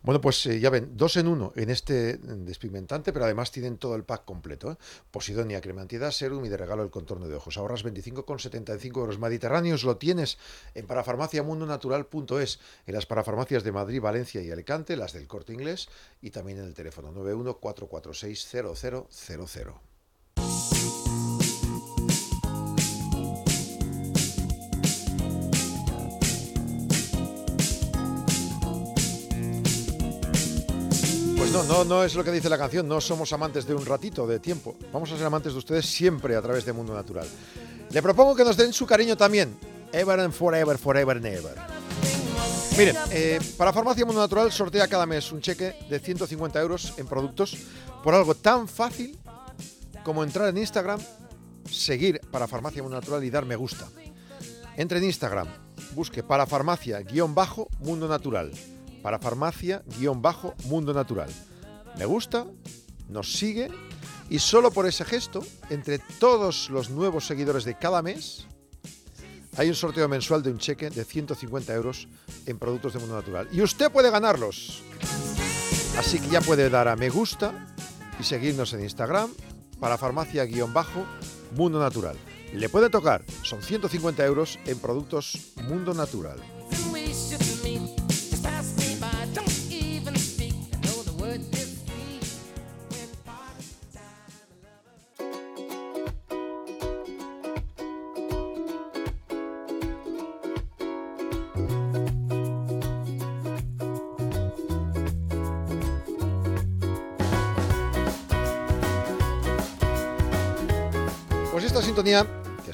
Bueno, 0.01 0.21
pues 0.21 0.45
eh, 0.45 0.59
ya 0.59 0.69
ven, 0.69 0.91
dos 0.95 1.17
en 1.17 1.27
uno 1.27 1.53
en 1.55 1.69
este 1.69 2.17
despigmentante, 2.17 3.13
pero 3.13 3.25
además 3.25 3.51
tienen 3.51 3.77
todo 3.77 3.95
el 3.95 4.03
pack 4.03 4.25
completo. 4.25 4.71
¿eh? 4.71 4.77
Posidonia, 5.11 5.61
crema 5.61 5.81
antiedad, 5.81 6.11
serum 6.11 6.45
y 6.45 6.49
de 6.49 6.57
regalo 6.57 6.83
el 6.83 6.89
contorno 6.89 7.27
de 7.27 7.35
ojos. 7.35 7.57
Ahorras 7.57 7.83
25,75 7.85 8.97
euros 8.97 9.19
mediterráneos. 9.19 9.83
Lo 9.83 9.97
tienes 9.97 10.37
en 10.75 10.87
parafarmaciamundonatural.es, 10.87 12.59
en 12.85 12.93
las 12.93 13.05
parafarmacias 13.05 13.63
de 13.63 13.71
Madrid, 13.71 14.01
Valencia 14.01 14.41
y 14.41 14.51
Alicante, 14.51 14.95
las 14.95 15.13
del 15.13 15.27
Corte 15.27 15.53
Inglés 15.53 15.89
y 16.21 16.31
también 16.31 16.59
en 16.59 16.65
el 16.65 16.73
teléfono 16.73 17.11
91 17.11 17.57
446 17.57 18.47
0000. 18.75 19.90
No, 31.51 31.63
no, 31.63 31.83
no 31.83 32.03
es 32.03 32.15
lo 32.15 32.23
que 32.23 32.31
dice 32.31 32.49
la 32.49 32.57
canción, 32.57 32.87
no 32.87 33.01
somos 33.01 33.33
amantes 33.33 33.65
de 33.65 33.75
un 33.75 33.85
ratito 33.85 34.25
de 34.25 34.39
tiempo, 34.39 34.77
vamos 34.93 35.11
a 35.11 35.17
ser 35.17 35.25
amantes 35.25 35.51
de 35.51 35.59
ustedes 35.59 35.85
siempre 35.85 36.35
a 36.35 36.41
través 36.41 36.65
de 36.65 36.71
Mundo 36.71 36.93
Natural. 36.93 37.27
Le 37.89 38.01
propongo 38.01 38.35
que 38.35 38.45
nos 38.45 38.55
den 38.55 38.71
su 38.71 38.85
cariño 38.85 39.17
también, 39.17 39.57
ever 39.91 40.19
and 40.21 40.33
forever, 40.33 40.77
forever 40.77 41.17
and 41.17 41.25
ever. 41.25 41.55
Miren, 42.77 42.95
eh, 43.11 43.39
para 43.57 43.73
Farmacia 43.73 44.05
Mundo 44.05 44.21
Natural 44.21 44.49
sortea 44.51 44.87
cada 44.87 45.05
mes 45.05 45.31
un 45.33 45.41
cheque 45.41 45.75
de 45.89 45.99
150 45.99 46.61
euros 46.61 46.93
en 46.97 47.05
productos 47.05 47.57
por 48.01 48.13
algo 48.13 48.33
tan 48.33 48.69
fácil 48.69 49.19
como 50.05 50.23
entrar 50.23 50.47
en 50.47 50.57
Instagram, 50.57 51.01
seguir 51.69 52.21
para 52.31 52.47
Farmacia 52.47 52.81
Mundo 52.81 52.97
Natural 52.97 53.23
y 53.25 53.29
dar 53.29 53.45
me 53.45 53.57
gusta. 53.57 53.89
Entre 54.77 54.99
en 54.99 55.03
Instagram, 55.03 55.47
busque 55.95 56.23
para 56.23 56.45
farmacia 56.45 57.01
guion 57.01 57.35
bajo 57.35 57.67
mundo 57.79 58.07
natural. 58.07 58.51
Para 59.01 59.19
farmacia 59.19 59.83
guion 59.97 60.21
bajo 60.21 60.53
mundo 60.65 60.93
natural. 60.93 61.29
Me 61.97 62.05
gusta, 62.05 62.45
nos 63.09 63.33
sigue 63.33 63.69
y 64.29 64.39
solo 64.39 64.71
por 64.71 64.85
ese 64.87 65.03
gesto, 65.03 65.45
entre 65.69 65.99
todos 65.99 66.69
los 66.69 66.89
nuevos 66.89 67.27
seguidores 67.27 67.65
de 67.65 67.77
cada 67.77 68.01
mes, 68.01 68.47
hay 69.57 69.67
un 69.67 69.75
sorteo 69.75 70.07
mensual 70.07 70.41
de 70.41 70.51
un 70.51 70.57
cheque 70.57 70.89
de 70.89 71.03
150 71.03 71.73
euros 71.73 72.07
en 72.45 72.57
productos 72.57 72.93
de 72.93 72.99
mundo 72.99 73.15
natural. 73.15 73.49
Y 73.51 73.61
usted 73.61 73.91
puede 73.91 74.09
ganarlos. 74.09 74.81
Así 75.97 76.19
que 76.19 76.29
ya 76.29 76.39
puede 76.39 76.69
dar 76.69 76.87
a 76.87 76.95
me 76.95 77.09
gusta 77.09 77.67
y 78.19 78.23
seguirnos 78.23 78.71
en 78.71 78.83
Instagram 78.83 79.29
para 79.81 79.97
farmacia 79.97 80.45
guion 80.45 80.73
bajo 80.73 81.05
mundo 81.55 81.79
natural. 81.79 82.15
Le 82.53 82.69
puede 82.69 82.89
tocar, 82.89 83.25
son 83.43 83.61
150 83.61 84.25
euros 84.25 84.59
en 84.65 84.79
productos 84.79 85.53
mundo 85.67 85.93
natural. 85.93 86.39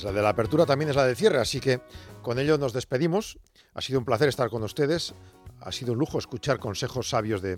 La 0.08 0.14
de 0.14 0.22
la 0.22 0.30
apertura, 0.30 0.66
también 0.66 0.90
es 0.90 0.96
la 0.96 1.06
del 1.06 1.18
cierre, 1.18 1.38
así 1.40 1.60
que 1.60 1.82
con 2.22 2.40
ello 2.40 2.58
nos 2.58 2.72
despedimos. 2.72 3.40
Ha 3.74 3.82
sido 3.82 4.00
un 4.00 4.06
placer 4.06 4.30
estar 4.30 4.50
con 4.50 4.64
ustedes, 4.64 5.14
ha 5.60 5.72
sido 5.74 5.92
un 5.92 6.00
lujo 6.00 6.18
escuchar 6.18 6.60
consejos 6.60 7.10
sabios 7.10 7.42
de 7.42 7.58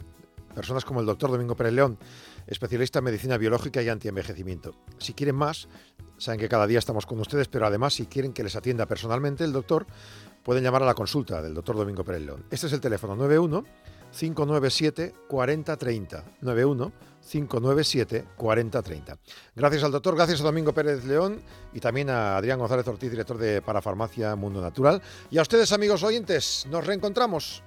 personas 0.56 0.84
como 0.84 1.00
el 1.00 1.06
doctor 1.06 1.30
Domingo 1.30 1.56
Pérez 1.56 1.74
León, 1.74 2.00
especialista 2.48 3.00
en 3.00 3.06
medicina 3.06 3.38
biológica 3.38 3.84
y 3.84 3.90
antienvejecimiento. 3.90 4.74
Si 4.98 5.14
quieren 5.14 5.36
más, 5.36 5.68
saben 6.18 6.40
que 6.40 6.50
cada 6.50 6.66
día 6.66 6.80
estamos 6.80 7.06
con 7.06 7.20
ustedes, 7.20 7.48
pero 7.48 7.68
además 7.68 7.94
si 7.94 8.08
quieren 8.08 8.34
que 8.34 8.44
les 8.44 8.56
atienda 8.56 8.88
personalmente 8.88 9.44
el 9.44 9.54
doctor, 9.54 9.86
pueden 10.44 10.64
llamar 10.64 10.82
a 10.82 10.88
la 10.88 10.96
consulta 10.96 11.44
del 11.44 11.54
doctor 11.54 11.76
Domingo 11.76 12.04
Pérez 12.04 12.24
León. 12.24 12.46
Este 12.50 12.66
es 12.66 12.74
el 12.74 12.82
teléfono 12.82 13.16
91 13.16 13.64
597 14.12 15.14
4030 15.28 16.24
91 16.42 16.94
597 17.22 18.26
4030. 18.36 19.18
Gracias 19.56 19.84
al 19.84 19.92
doctor, 19.92 20.16
gracias 20.16 20.42
a 20.42 20.44
Domingo 20.44 20.74
Pérez 20.74 21.06
León 21.06 21.42
y 21.74 21.80
también 21.80 22.10
a 22.10 22.38
Adrián 22.38 22.60
González 22.60 22.88
Ortiz, 22.88 23.12
director 23.12 23.38
de 23.38 23.62
Parafarmacia 23.62 24.36
Mundo 24.36 24.62
Natural. 24.62 25.02
Y 25.30 25.38
a 25.38 25.42
ustedes, 25.42 25.72
amigos 25.72 26.04
oyentes, 26.04 26.66
nos 26.70 26.86
reencontramos. 26.86 27.64